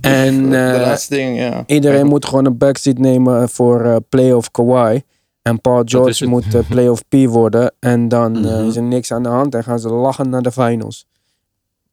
[0.00, 1.62] en de laatste ding, ja.
[1.66, 5.00] iedereen moet gewoon een backseat nemen voor eh playoff Kawhi.
[5.42, 7.72] En Paul George moet eh, playoff P worden.
[7.78, 8.66] En dan eh, Mhm.
[8.68, 9.54] is er niks aan de hand.
[9.54, 11.06] En gaan ze lachen naar de finals.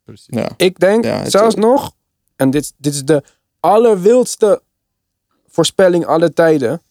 [0.03, 0.27] Precies.
[0.29, 0.49] ja.
[0.57, 1.91] Ik denk Ja, zelfs nog,
[2.35, 3.23] en dit, dit is de
[3.59, 4.61] allerwildste
[5.47, 6.81] voorspelling aller tijden.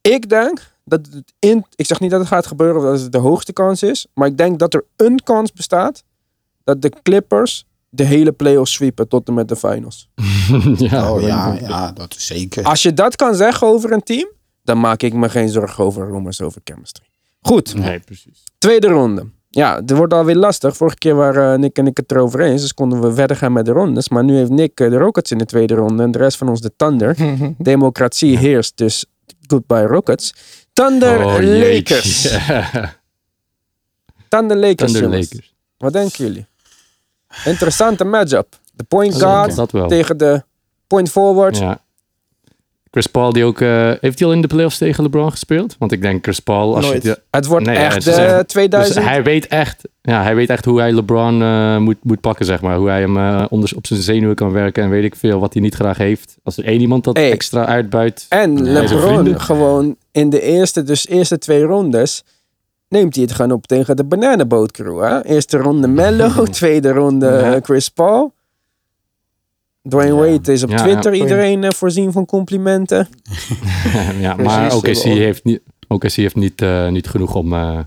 [0.00, 3.12] Ik denk dat het in, ik zeg niet dat het gaat gebeuren of dat het
[3.12, 6.04] de hoogste kans is, maar ik denk dat er een kans bestaat
[6.64, 10.08] dat de Clippers de hele playoffs sweepen tot en met de finals.
[10.76, 12.64] ja, Oh ja, ja, dat is zeker.
[12.64, 14.28] Als je dat kan zeggen over een team,
[14.68, 17.04] dan maak ik me geen zorgen over rumors over chemistry.
[17.40, 18.42] Goed, Nee, precies.
[18.58, 19.26] tweede ronde.
[19.50, 20.76] Ja, het wordt alweer lastig.
[20.76, 22.60] Vorige keer waren Nick en ik het erover eens.
[22.60, 24.08] Dus konden we verder gaan met de rondes.
[24.08, 26.02] Maar nu heeft Nick eh, de Rockets in de tweede ronde.
[26.02, 27.16] En de rest van ons de Thunder.
[27.58, 28.76] Democratie heerst.
[28.76, 29.04] Dus
[29.46, 30.34] goodbye Rockets.
[30.72, 31.38] Thunder Oh.
[31.40, 32.22] Lakers.
[34.28, 34.92] Thunder Lakers.
[34.92, 35.10] Thunder.
[35.10, 35.54] Lakers.
[35.78, 36.46] Wat denken jullie?
[37.44, 38.58] Interessante matchup.
[38.72, 40.42] De point guard Dat tegen de
[40.86, 41.58] point forward.
[41.58, 41.80] Ja.
[42.90, 45.76] Chris Paul, die ook, eh, heeft hij al in de playoffs tegen LeBron gespeeld?
[45.78, 47.02] Want ik denk Chris Paul, als Nooit.
[47.02, 48.94] je het- Het wordt Nee, echt het is eh, echt- 2000.
[48.96, 52.44] Dus hij weet echt, ja, hij weet echt hoe hij LeBron eh, moet, moet pakken,
[52.46, 52.76] zeg maar.
[52.76, 55.62] Hoe hij hem onder, op zijn zenuwen kan werken en weet ik veel wat hij
[55.62, 56.36] niet graag heeft.
[56.42, 57.30] Als er één iemand dat Hey.
[57.32, 58.26] extra uitbuit.
[58.28, 62.24] En LeBron gewoon in de eerste, dus eerste twee rondes
[62.88, 65.02] neemt hij het gewoon op tegen de Bananenboot crew.
[65.02, 65.24] Hè?
[65.24, 67.58] Eerste ronde Mello, tweede ronde Ja.
[67.62, 68.32] Chris Paul.
[69.82, 70.20] Dwayne Ja.
[70.20, 71.22] Wade is op Ja, Twitter ja.
[71.22, 73.08] iedereen eh, voorzien van complimenten.
[74.20, 77.80] ja, maar OKC heeft niet, OKC heeft niet, eh, niet genoeg om, eh,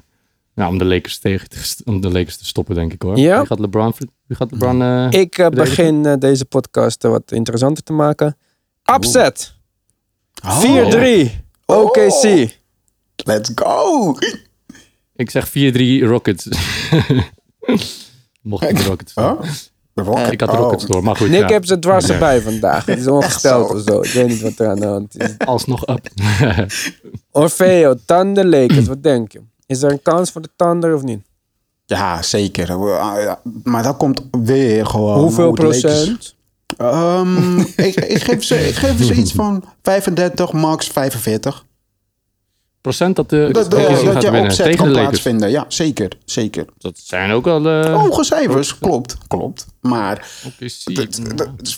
[0.56, 3.18] ja, om, de Lakers tegen, te om de Lakers te stoppen, denk ik hoor.
[3.18, 3.38] Ja.
[3.38, 3.94] Wie gaat LeBron,
[4.28, 8.38] wie gaat LeBron Ik begin deze podcast wat interessanter te maken.
[8.96, 9.54] Upset.
[10.44, 11.30] Oh, 4-3.
[11.66, 12.60] OKC.
[13.16, 14.16] Let's go!
[15.16, 15.52] Ik zeg 4-3
[16.04, 16.48] Rockets.
[18.42, 19.14] Mocht ik de Rockets.
[19.94, 20.62] Rocket- Ik had de oh.
[20.62, 21.30] Rockets door, maar goed.
[21.30, 21.48] Nick ja.
[21.48, 22.14] heeft ze dwars Ja.
[22.14, 22.86] erbij vandaag.
[22.86, 23.76] Het is ongesteld zo.
[23.76, 24.02] of zo.
[24.02, 25.38] Ik weet niet wat er aan de hand is.
[25.46, 26.08] Alsnog up.
[27.32, 28.88] Orfeo, Thunder Lakers.
[28.88, 29.42] Wat denk je?
[29.66, 31.22] Is er een kans voor de Thunder of niet?
[31.86, 32.70] Ja, zeker.
[32.70, 33.34] Uh,
[33.64, 35.20] Maar dat komt weer gewoon...
[35.20, 36.36] Hoeveel het procent?
[36.78, 41.66] Ehm, ik, ik, geef ze, ik geef ze iets van 35, max 45.
[42.82, 45.50] Procent dat de Dat, je opzet tegen kan plaatsvinden.
[45.50, 46.12] Ja, zeker.
[46.26, 46.66] Zeker.
[46.78, 47.70] Dat zijn ook wel...
[47.70, 49.18] eh Hoge cijfers, klopt.
[49.28, 49.68] Klopt.
[49.82, 50.28] Maar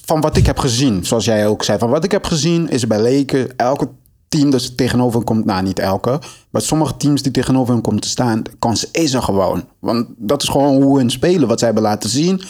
[0.05, 2.87] van wat ik heb gezien, zoals jij ook zei, van wat ik heb gezien is
[2.87, 3.89] bij Lakers elke
[4.27, 8.07] team dat tegenover komt, nou niet elke, maar sommige teams die tegenover hem komt te
[8.07, 9.67] staan, kans is er gewoon.
[9.79, 12.41] Want dat is gewoon hoe hun spelen, wat zij hebben laten zien,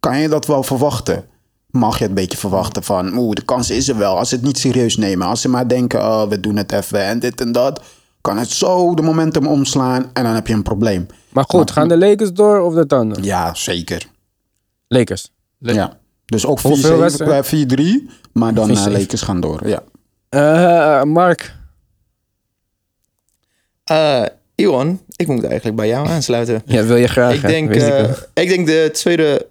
[0.00, 1.24] kan je dat wel verwachten.
[1.70, 4.18] Mag je het een beetje verwachten van, oeh, de kans is er wel.
[4.18, 7.00] Als ze het niet serieus nemen, als ze maar denken, oh, we doen het even
[7.02, 7.82] en dit en dat,
[8.20, 11.06] kan het zo de momentum omslaan en dan heb je een probleem.
[11.32, 13.22] Maar goed, gaan de Lakers door of de Thunder?
[13.24, 14.06] Ja, zeker.
[14.88, 15.30] Lakers.
[15.58, 15.98] Le- Ja.
[16.24, 17.36] Dus ook 4-7, Hoeveel wedstrijden?
[17.44, 18.90] eh, 4-3, maar dan uh, 4-7.
[18.90, 19.68] Lakers gaan door.
[19.68, 19.82] Ja.
[20.28, 21.54] Eh, Mark.
[23.84, 24.22] Eh,
[24.54, 26.62] Iwan, ik moet eigenlijk bij jou aansluiten.
[26.66, 27.34] Ja, wil je graag.
[27.34, 27.48] ik, hè?
[27.48, 29.46] denk, ik eh, ik denk de tweede.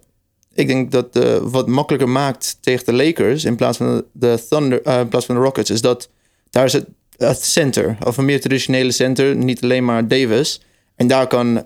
[0.58, 4.82] Ik denk dat eh, wat makkelijker maakt tegen de Lakers in plaats van de Thunder,
[4.82, 6.10] eh, in plaats van de Rockets, is dat
[6.50, 6.86] daar is het,
[7.18, 10.62] het center, of een meer traditionele center, niet alleen maar Davis.
[10.96, 11.64] En daar kan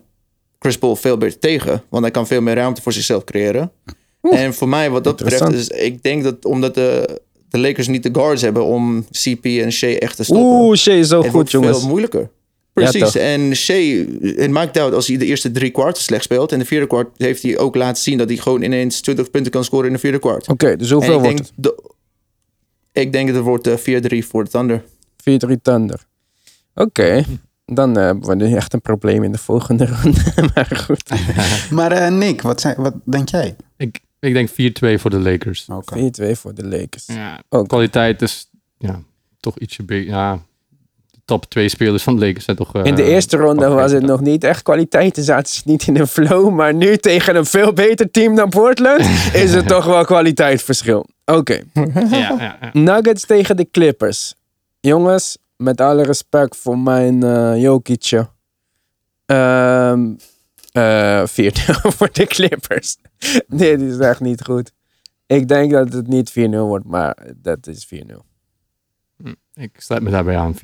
[0.59, 3.71] Chris Paul veel beter tegen, want hij kan veel meer ruimte voor zichzelf creëren.
[4.21, 7.19] en voor mij, wat dat betreft, is ik denk dat omdat de,
[7.49, 10.45] de Lakers niet de guards hebben om CP en Shea echt te stoppen.
[10.45, 11.79] Oeh, Shea is zo Het goed, wordt jongens.
[11.79, 12.29] veel moeilijker.
[12.74, 13.15] Precies.
[13.15, 16.51] en Shea, het maakt uit als hij de eerste drie kwart slecht speelt.
[16.51, 19.51] En de vierde kwart heeft hij ook laten zien dat hij gewoon ineens 20 punten
[19.51, 20.47] kan scoren in de vierde kwart.
[20.47, 21.84] Oké, dus En hoeveel ik wordt denk, de,
[22.91, 24.84] ik denk dat het wordt eh, 4-3 voor de Thunder.
[25.24, 25.45] het?
[25.45, 26.05] 4-3 Thunder.
[26.76, 27.24] Oké,
[27.65, 30.19] dan eh, hebben we nu echt een probleem in de volgende ronde.
[30.55, 31.09] maar goed,
[31.69, 33.55] Maar eh, Nick, wat, zijn, wat denk jij?
[33.78, 34.53] Ik, ik denk 4-2
[34.99, 35.65] voor de Lakers.
[35.69, 36.11] Oké.
[36.22, 37.05] 4-2 voor de Lakers.
[37.05, 39.01] Ja, kwaliteit is ja,
[39.39, 40.09] toch ietsje beter.
[40.09, 40.39] Ja,
[41.32, 42.75] top twee spelers van de Lakers zijn toch...
[42.75, 45.13] eh, In de eerste ronde was het nog niet echt kwaliteit.
[45.13, 46.53] Toen zaten ze niet in een flow.
[46.53, 48.99] Maar nu tegen een veel beter team dan Portland
[49.43, 51.05] is het toch wel kwaliteitsverschil.
[51.25, 51.59] Oké.
[51.73, 52.69] Ja, ja, ja.
[52.73, 54.36] Nuggets tegen de Clippers.
[54.79, 58.27] Jongens, met alle respect voor mijn eh Jokicje.
[59.25, 60.09] Ehm
[60.71, 61.23] eh 4-0
[61.97, 62.97] voor de Clippers.
[63.47, 64.71] Dit is echt niet goed.
[65.27, 67.99] Ik denk dat het niet 4-0 wordt, maar dat is 4-0.
[69.53, 70.59] Ik sluit me daarbij aan, 4-0.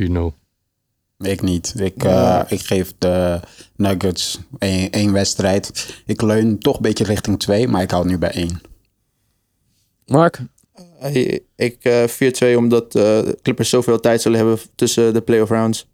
[1.19, 1.73] Ik niet.
[1.77, 3.39] Ik, eh, ik geef de
[3.75, 5.95] Nuggets één, één wedstrijd.
[6.05, 8.61] Ik leun toch een beetje richting twee, maar ik hou nu bij één.
[10.05, 10.39] Mark?
[10.99, 15.51] Eh, Ik eh 4-2 omdat eh, de Clippers zoveel tijd zullen hebben tussen de playoff
[15.51, 15.87] rounds.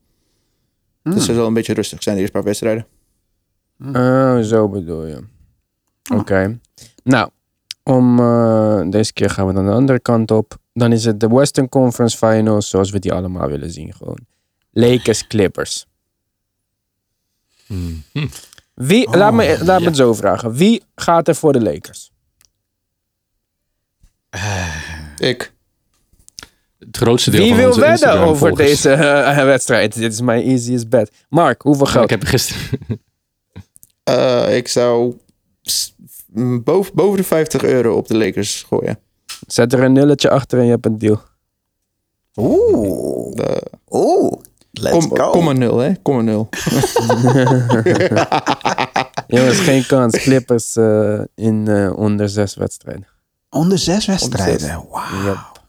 [1.04, 2.86] Dus ze zal een beetje rustig zijn de eerste paar wedstrijden.
[3.94, 5.24] Oh, zo bedoel je.
[6.14, 6.60] Oké.
[7.04, 7.30] Nou,
[7.84, 10.58] om, eh, deze keer gaan we dan de andere kant op.
[10.74, 14.18] Dan is het de Western Conference Finals zoals we die allemaal willen zien gewoon.
[14.74, 15.86] Lakers Clippers.
[17.66, 18.04] Hmm.
[18.74, 19.88] Wie, Oh, laat me, laat me ja.
[19.88, 20.54] het zo vragen.
[20.54, 22.12] Wie gaat er voor de Lakers?
[25.18, 25.54] Ik.
[26.80, 28.82] het grootste deel Wie van wil wedden over Instagram-volgers.
[28.82, 29.94] deze eh, wedstrijd?
[29.94, 31.12] Dit is mijn easiest bet.
[31.30, 32.04] Mark, hoeveel Ja, geld?
[32.04, 32.62] ik heb gisteren...
[34.04, 35.18] Eh, ik zou
[36.64, 39.00] boven, boven de 50 euro op de Lakers gooien.
[39.48, 41.22] Zet er een nulletje achter en je hebt een deal.
[42.36, 43.38] Oeh.
[43.90, 44.34] Oeh.
[44.82, 45.30] Let's kom, go.
[45.30, 45.92] komma nul, hè?
[46.02, 46.50] Komma nul.
[49.28, 50.18] Jongens, geen kans.
[50.18, 53.08] Clippers eh, in eh, onder zes wedstrijden.
[53.50, 54.86] Onder zes wedstrijden.
[54.90, 55.26] Wauw.
[55.26, 55.62] Yep.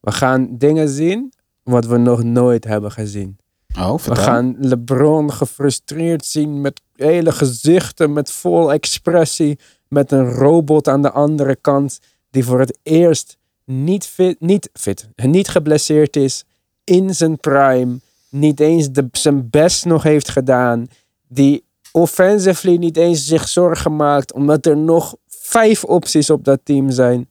[0.00, 3.38] We gaan dingen zien wat we nog nooit hebben gezien.
[3.78, 9.58] Oh, We gaan LeBron gefrustreerd zien met hele gezichten, met vol expressie.
[9.88, 11.98] Met een robot aan de andere kant
[12.30, 16.44] die voor het eerst niet fit, niet, fit, niet geblesseerd is.
[16.84, 17.98] In zijn prime.
[18.30, 20.86] Niet eens de, zijn best nog heeft gedaan.
[21.28, 24.32] Die offensively niet eens zich zorgen maakt.
[24.32, 27.28] Omdat er nog vijf opties op dat team zijn.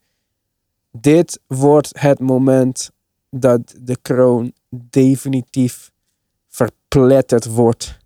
[0.92, 2.92] Dit wordt het moment
[3.30, 5.92] dat de kroon definitief
[6.48, 7.98] verpletterd wordt.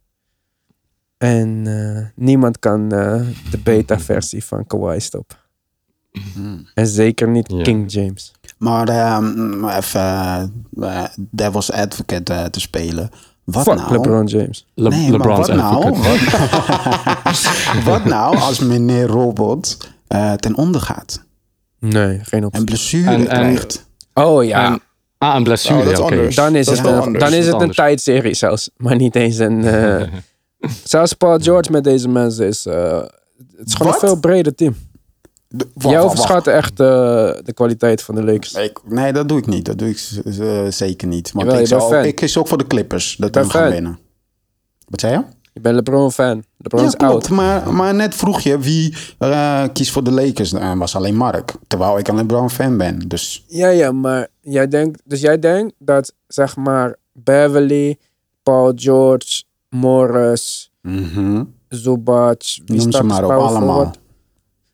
[1.17, 5.37] En eh, niemand kan eh, de beta-versie van Kawhi stoppen.
[6.33, 6.67] Hmm.
[6.73, 7.47] En zeker niet.
[7.47, 8.31] King James.
[8.62, 13.09] Maar ehm, even eh, devil's advocate eh, te spelen.
[13.43, 13.91] Wat Fuck nou?
[13.91, 14.68] LeBron James.
[14.74, 15.76] Le nee, maar LeBron's wat nou?
[15.86, 16.38] advocate.
[17.24, 21.24] Wat, wat nou als meneer Robot eh, ten onder gaat?
[21.80, 22.59] Nee, geen optie.
[22.59, 23.86] En blessure En- en- krijgt?
[24.14, 24.82] Oh ja, En-
[25.18, 25.80] ah, een blessure.
[25.80, 26.14] Oh, dat is oké.
[26.14, 26.36] anders.
[26.36, 27.24] dan is dat het, is een, anders.
[27.24, 28.70] dan is het een tijdserie zelfs.
[28.78, 29.64] Maar niet eens een...
[29.64, 30.07] eh,
[30.84, 32.66] zelfs Paul George met deze mensen is...
[32.66, 32.99] eh,
[33.57, 34.01] het is gewoon Wat?
[34.01, 34.76] een veel breder team.
[35.53, 36.85] De- wacht, Jij overschat echt eh,
[37.43, 38.53] de kwaliteit van de Lakers.
[38.53, 39.65] Ik- nee, dat doe ik niet.
[39.65, 41.31] Dat doe ik eh, zeker niet.
[41.35, 43.15] Jawel, ik, zou, ik kies ook voor de Clippers.
[43.19, 43.99] Dat we gaan winnen.
[44.87, 45.23] Wat zei je?
[45.53, 46.43] Je bent LeBron-fan.
[46.57, 47.13] LeBron Ja, is klopt.
[47.13, 47.29] oud.
[47.29, 50.53] Maar, maar net vroeg je wie eh, kiest voor de Lakers.
[50.53, 51.53] Eh, was alleen Mark.
[51.67, 52.99] Terwijl ik een LeBron-fan ben.
[53.07, 57.97] Dus Ja, ja, maar jij denkt, dus jij denkt dat zeg maar Beverly,
[58.43, 61.43] Paul George, Morris, mhm.
[61.69, 63.93] Zubac, wie noem ze maar op allemaal.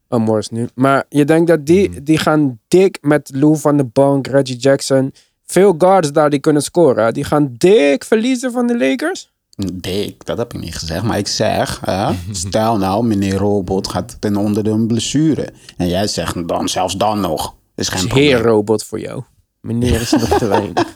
[0.09, 0.67] Oh, Morris nu.
[0.75, 5.13] Maar je denkt dat die, die gaan dik met Lou van de bank, Reggie Jackson.
[5.45, 7.13] Veel guards daar die kunnen scoren.
[7.13, 9.31] Die gaan dik verliezen van de Lakers.
[9.73, 11.03] Dik, dat heb ik niet gezegd.
[11.03, 15.49] Maar ik zeg, hè, stel nou, meneer Robot gaat ten onder de blessure.
[15.77, 17.55] En jij zegt dan, zelfs dan nog.
[17.75, 18.27] Is geen Dat is probleem.
[18.27, 19.23] heer robot voor jou.
[19.61, 20.95] Meneer is nog te weinig.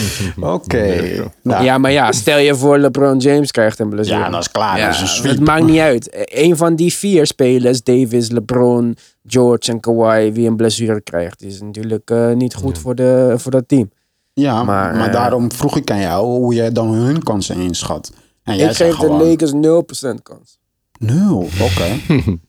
[0.40, 0.96] Oké.
[1.42, 4.18] Nou, Ja, maar ja, stel je voor LeBron James krijgt een blessure.
[4.20, 4.78] ja, dat is klaar.
[4.78, 5.30] Ja, dat is een sweep.
[5.32, 6.08] het maakt niet uit.
[6.34, 11.60] Een van die vier spelers, Davis, LeBron, George en Kawhi, wie een blessure krijgt, is
[11.60, 13.90] natuurlijk eh, niet goed voor, de, voor dat team.
[14.32, 18.12] Ja, Maar, maar, eh, daarom vroeg ik aan jou hoe jij dan hun kansen inschat.
[18.42, 20.58] En jij Ik zegt geef de Lakers 0% kans.
[20.98, 21.48] nul.
[21.60, 21.88] Oké.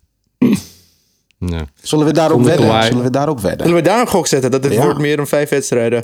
[1.45, 1.65] Ja.
[1.81, 2.83] Zullen we daarop wedden?
[2.83, 3.67] Zullen we daarop wedden?
[3.67, 4.51] Zullen we daar een gok zetten?
[4.51, 4.83] Dat het Ja.
[4.83, 6.03] wordt meer dan vijf wedstrijden.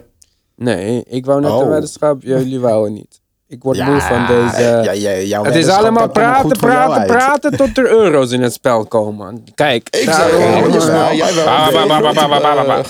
[0.60, 1.62] Nee, ik wou net Oh.
[1.62, 3.22] een weddenschap, jullie wouden niet.
[3.48, 4.62] Ik word moe van Ja, deze...
[4.84, 8.86] ja, ja, jouw het is allemaal praten, praten, praten tot er euro's in het spel
[8.86, 9.44] komen.
[9.56, 10.92] Kijk, Ik Ja, jawel.
[10.92, 12.84] maar jij wel.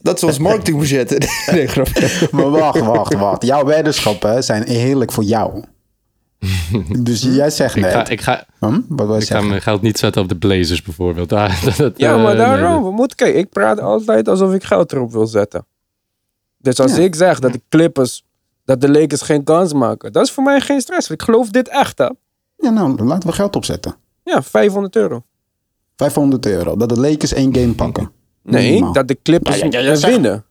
[0.00, 1.10] Dat is ons marketingbudget.
[1.52, 1.68] nee.
[2.30, 3.44] Maar wacht, wacht, wacht.
[3.44, 5.62] Jouw weddenschappen zijn eerlijk voor jou.
[7.02, 7.92] Dus jij zegt Ik net...
[7.92, 8.80] ga, ik ga, Hm?
[8.88, 11.30] Wat wil je ik ga mijn geld niet zetten op de Blazers bijvoorbeeld.
[11.30, 12.82] Ja, eh, maar nee, daarom.
[12.84, 15.66] we moeten, kijk, ik praat altijd alsof ik geld erop wil zetten.
[16.58, 17.02] Dus als Ja.
[17.02, 18.24] ik zeg dat de Clippers,
[18.64, 21.10] dat de Lakers geen kans maken, dat is voor mij geen stress.
[21.10, 22.08] Ik geloof dit echt, hè.
[22.56, 23.94] Ja, nou, dan laten we geld opzetten.
[24.24, 25.22] Ja, 500 euro.
[25.96, 26.76] 500 euro.
[26.76, 28.10] Dat de Lakers één game pakken.
[28.42, 28.92] Nee, Minimaal.
[28.92, 30.44] dat de Clippers Ja, ja, ja, ja, eh, winnen.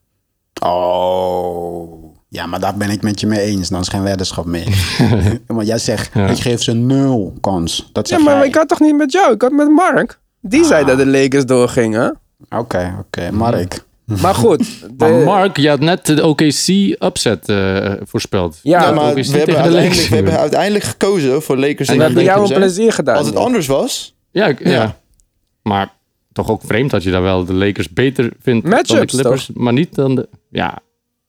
[0.64, 2.16] Oh.
[2.30, 3.70] Ja, maar daar ben ik met je mee eens.
[3.70, 4.98] Dan is geen weddenschap meer.
[5.48, 6.28] maar jij zegt, Ja.
[6.28, 7.90] ik geef ze nul kans.
[7.94, 8.48] Dat Ja, maar jij.
[8.48, 9.34] ik had toch niet met jou?
[9.34, 10.20] Ik had met Mark.
[10.42, 10.88] Die zei Ah.
[10.88, 12.20] dat de Lakers doorgingen.
[12.50, 13.32] Oké, oké.
[13.32, 13.86] Mark.
[14.22, 14.60] Maar goed.
[14.82, 16.68] De, Maar Mark, je had net de OKC
[17.04, 18.60] upset eh, voorspeld.
[18.64, 20.10] Ja, maar we hebben, de uiteindelijk, Lakers.
[20.10, 23.16] we hebben uiteindelijk gekozen voor Lakers we tegen hebben jou een plezier gedaan.
[23.18, 24.16] Als het anders was...
[24.32, 24.70] Ja, ik- ja.
[24.72, 25.00] Ja.
[25.64, 25.94] maar
[26.34, 29.50] toch ook vreemd dat je dan wel de Lakers beter vindt dan de Matchups, Clippers.
[29.54, 30.30] Maar niet dan de...
[30.50, 30.80] Ja,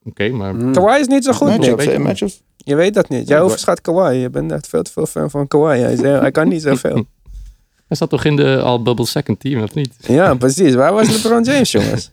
[0.03, 0.55] oké, maar...
[0.71, 1.47] Kawhi is niet zo goed.
[1.47, 1.99] Matchups, je.
[1.99, 2.41] matchups.
[2.57, 3.27] Je weet dat niet.
[3.27, 4.13] Jij overschat Kawhi.
[4.15, 5.79] Je bent echt veel te veel fan van Kawhi.
[5.79, 7.05] Hij, zei, hij kan niet zoveel.
[7.87, 9.93] Hij zat toch in de all-bubble second team, of niet?
[10.07, 10.73] Ja, precies.
[10.73, 12.11] Waar was LeBron James, jongens?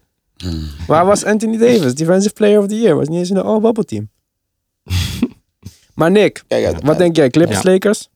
[0.87, 1.95] Waar was Anthony Davis?
[1.95, 2.97] Defensive Player of the Year.
[2.97, 4.09] Was niet eens in de all-bubble team.
[5.95, 6.83] maar Nick, Kijk uit.
[6.83, 7.31] wat denk jij?
[7.31, 7.71] Clippers, Ja.
[7.71, 8.09] Lakers?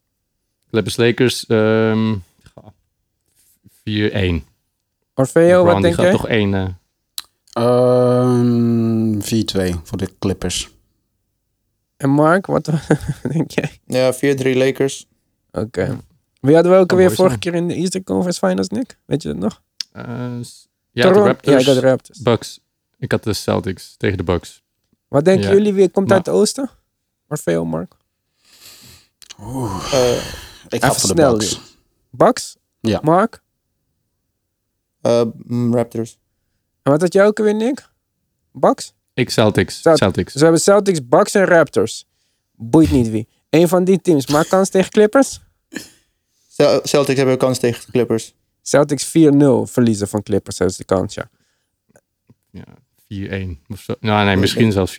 [0.71, 2.15] Clippers Lakers ehm
[3.89, 4.43] 4-1.
[5.15, 6.13] Orfeo, wat die denk gaat jij?
[6.13, 6.55] toch één...
[6.55, 6.69] eh,
[7.53, 10.71] Ehm 4-2 voor de Clippers.
[11.97, 12.65] En Mark, wat
[13.33, 13.71] denk jij?
[13.87, 15.07] Ja, 4-3 Lakers.
[15.53, 15.99] Oké.
[16.41, 17.53] Wie hadden we ook alweer mooi vorige zijn.
[17.55, 18.99] keer in de Eastern Conference Finals, Nick?
[19.05, 19.63] Weet je dat nog?
[19.93, 20.31] eh,
[20.93, 22.19] ja, de Raptors, Ja, ik had de Raptors.
[22.19, 22.61] Bucks.
[22.99, 24.63] Ik had de Celtics tegen de Bucks.
[25.09, 25.55] Wat denken Ja.
[25.55, 25.73] jullie?
[25.73, 26.71] Wie komt Maar- uit het oosten?
[27.29, 27.93] Orfeo, Mark?
[29.39, 30.17] Eh,
[30.69, 31.61] Ik ga Even voor de snel, Bucks.
[32.11, 32.57] Bucks?
[32.81, 33.01] Ja.
[33.03, 33.43] Mark?
[35.01, 36.19] eh, mm, Raptors.
[36.83, 37.89] En wat had jij ook weer, Nick?
[38.53, 38.93] Bucks?
[39.15, 39.81] Ik Celtics.
[39.81, 40.25] Celt- Celtics.
[40.33, 42.07] Dus we hebben Celtics, Bucks en Raptors.
[42.57, 43.29] Boeit niet wie.
[43.51, 45.41] Eén van die teams maakt kans tegen Clippers.
[46.49, 48.35] Cel- Celtics hebben kans tegen de Clippers.
[48.71, 49.11] Celtics 4-0
[49.65, 50.57] verliezen van Clippers.
[50.57, 51.29] Dat is de kans, ja.
[52.51, 52.65] Ja,
[53.47, 53.59] 4-1.
[53.69, 53.95] Of zo.
[54.01, 54.97] Nou, nee, misschien zelfs 4-0.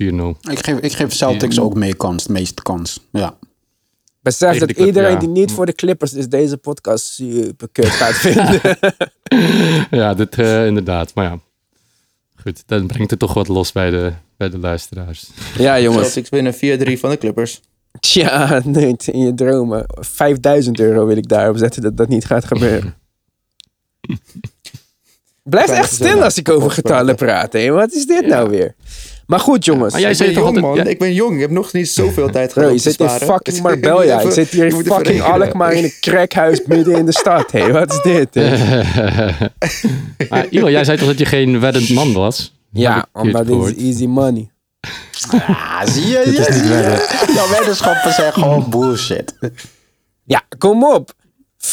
[0.49, 2.99] Ik geef, ik geef Celtics ook mee kans, de meeste kans.
[3.11, 3.37] Ja.
[4.21, 5.19] Besef dat Clip- iedereen ja.
[5.19, 8.77] die niet voor de Clippers is deze podcast super kut gaat vinden.
[9.91, 11.13] ja, dit eh, inderdaad.
[11.13, 11.39] Maar ja,
[12.35, 12.63] goed.
[12.65, 15.29] Dan brengt het toch wat los bij de, bij de luisteraars.
[15.57, 16.11] ja, jongens.
[16.11, 16.53] Celtics winnen
[16.97, 17.61] 4-3 van de Clippers.
[17.99, 19.85] Tja, nee, in je dromen.
[19.87, 22.95] 5000 euro wil ik daarop zetten dat dat niet gaat gebeuren.
[25.43, 27.53] Blijf Kleine echt stil als ik over getallen praat.
[27.53, 27.69] Hè?
[27.69, 28.75] Wat is dit nou weer?
[29.31, 29.93] Maar goed, jongens.
[29.93, 30.65] Maar jij jong, altijd...
[30.65, 30.75] man.
[30.75, 31.33] ja, Ik ben jong.
[31.33, 33.61] Ik heb nog niet zoveel tijd Bro, gehad je om te zit in fucking Je
[33.61, 34.21] Marbella.
[34.21, 35.21] Ik zit hier je in fucking.
[35.21, 37.51] Alkmaar in een crackhuis midden in de stad.
[37.51, 38.35] Hé, wat is dit?
[40.29, 42.53] maar Ivo, jij zei toch dat je geen weddend man was?
[42.71, 44.51] Ja, omdat dit is easy money.
[45.31, 46.21] Ah, zie je?
[46.25, 49.33] Dit is niet Jouw weddenschappen zijn gewoon bullshit.
[50.23, 51.13] Ja, kom op.
[51.61, 51.69] 4-3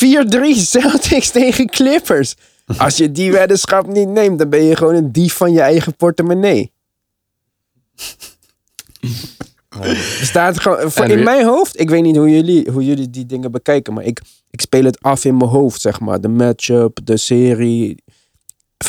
[0.54, 2.34] Celtics tegen Clippers.
[2.76, 5.96] Als je die weddenschap niet neemt, dan ben je gewoon een dief van je eigen
[5.96, 6.72] portemonnee.
[9.80, 13.26] Er staat gewoon, voor in mijn hoofd, ik weet niet hoe jullie, hoe jullie die
[13.26, 14.20] dingen bekijken, maar ik,
[14.50, 16.20] ik speel het af in mijn hoofd, zeg maar.
[16.20, 18.02] De matchup, de serie.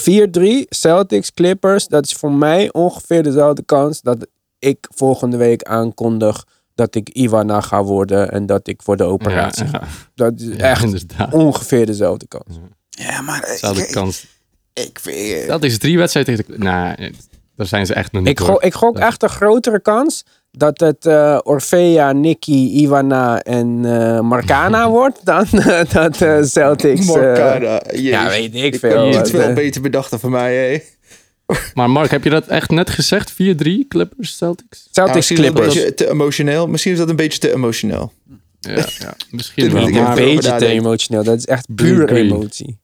[0.10, 4.28] 4-3 Celtics Clippers, dat is voor mij ongeveer dezelfde kans dat
[4.60, 6.45] ik volgende week aankondig
[6.80, 9.82] dat ik Ivana ga worden en dat ik voor de operatie Ja, ga.
[10.16, 11.34] Dat is ja, echt inderdaad.
[11.34, 12.60] ongeveer dezelfde kans.
[12.90, 14.28] Ja, maar Dezelfde ik, kans.
[14.74, 15.48] ik vind...
[15.48, 16.64] Dat is drie wedstrijden tegen de...
[16.64, 16.96] Nou,
[17.56, 20.80] daar zijn ze echt nog niet Ik, go ik gok echt een grotere kans dat
[20.80, 27.08] het eh, Orfea, Nicky, Ivana en eh, Marcana wordt dan eh, dat eh, Celtics...
[27.08, 27.82] eh, Marcana.
[27.94, 29.12] ja, weet ik Ik veel.
[29.32, 29.54] wel eh.
[29.54, 30.80] beter bedacht dan van mij, hé.
[31.74, 33.34] Maar Mark, heb je dat echt net gezegd?
[33.34, 33.36] 4-3
[33.88, 34.88] Clippers, Celtics?
[34.91, 35.74] Celtics dat een Clippers.
[35.74, 36.68] beetje te emotioneel.
[36.68, 38.14] Misschien is dat een beetje te emotioneel.
[38.60, 39.88] Ja, ja misschien wel.
[39.88, 41.24] Een beetje te emotioneel.
[41.24, 42.24] Dat is echt Agree.
[42.24, 42.78] emotie.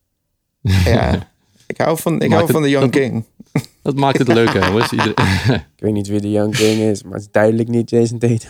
[0.86, 1.34] Ja.
[1.68, 3.26] Ik hou van, ik hou het- van de Young dat- King.
[3.84, 4.66] dat maakt het leuk, hè?
[4.66, 4.91] jongens.
[4.91, 5.13] Iedereen-
[5.53, 8.49] Ik weet niet wie de Young King is, maar het is duidelijk niet Jason Tatum.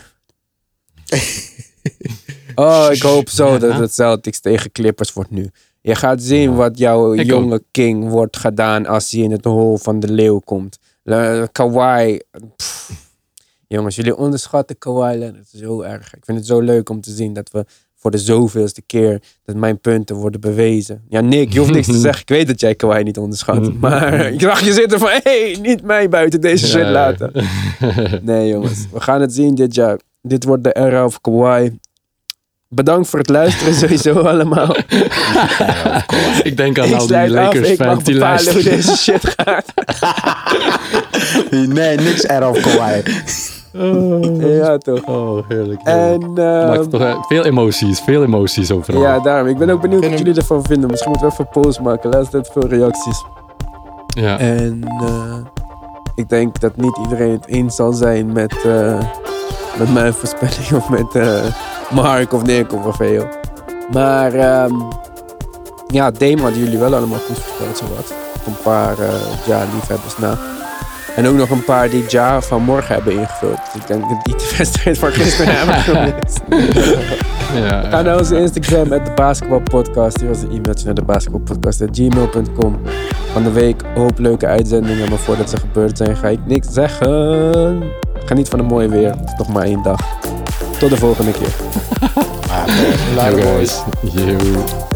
[2.56, 5.50] oh, ik hoop zo dat het Celtics tegen Clippers wordt nu.
[5.86, 9.78] Je gaat zien wat jouw Ik jonge king wordt gedaan als hij in het hol
[9.78, 10.78] van de leeuw komt.
[11.04, 12.20] Le- Kawhi.
[12.56, 12.92] pff.
[13.68, 16.16] Jongens, jullie onderschatten Kawhi Leonard zo erg.
[16.16, 17.66] Ik vind het zo leuk om te zien dat we
[17.96, 21.04] voor de zoveelste keer dat mijn punten worden bewezen.
[21.10, 22.22] Ja, Nick, je hoeft niks te zeggen.
[22.22, 23.74] Ik weet dat jij Kawhi niet onderschat.
[23.80, 25.20] Maar ik dacht je zit er van, hé,
[25.52, 27.32] hey, niet mij buiten deze shit laten.
[28.22, 28.86] Nee, jongens.
[28.92, 30.00] We gaan het zien dit jaar.
[30.22, 31.70] Dit wordt de era of Kawhi.
[32.76, 34.76] Bedankt voor het luisteren sowieso allemaal.
[36.50, 37.28] ik denk aan ik al die af.
[37.28, 38.76] Lakers Ik mag fans die bepalen hoe luisteren.
[38.76, 39.74] deze shit gaat.
[41.50, 43.02] Nee, niks erg op Kawhi.
[44.58, 45.04] ja, toch.
[45.04, 45.82] Oh, heerlijk.
[45.84, 49.02] En Maakt ehm, toch, eh, veel emoties, veel emoties overal.
[49.02, 49.48] ja, daarom.
[49.48, 50.90] Ik ben ook benieuwd wat jullie ervan vinden.
[50.90, 52.10] Misschien moeten we even een post maken.
[52.10, 53.24] Laatst net veel reacties.
[54.08, 54.40] Ja.
[54.40, 55.38] En eh,
[56.16, 59.00] ik denk dat niet iedereen het eens zal zijn met, eh,
[59.78, 61.46] met mijn voorspelling of met eh,
[61.92, 63.28] Mark of Nick of veel.
[63.92, 64.74] Maar ehm,
[65.88, 68.14] ja, Dame hadden jullie wel allemaal goed voorspeld, zowat.
[68.48, 69.08] Een paar eh
[69.46, 70.38] Ja-liefhebbers na.
[71.16, 73.60] En ook nog een paar die Ja van morgen hebben ingevuld.
[73.74, 76.42] Ik denk dat die de wedstrijd van gisteren hebben gemist.
[77.70, 80.18] ja, Ga naar onze Instagram, at de basketbalpodcast.
[80.18, 82.80] Stuur ons een e-mailtje naar de basketbalpodcast.gmail.com.
[83.34, 87.84] Van de week hoop leuke uitzendingen, maar voordat ze gebeurd zijn ga ik niks zeggen.
[88.26, 89.10] Geniet van een mooi weer.
[89.10, 90.00] Het is nog maar één dag.
[90.80, 91.54] Tot de volgende keer.
[92.50, 92.66] Ah,
[93.30, 93.82] Yo, guys.
[94.02, 94.95] Yo.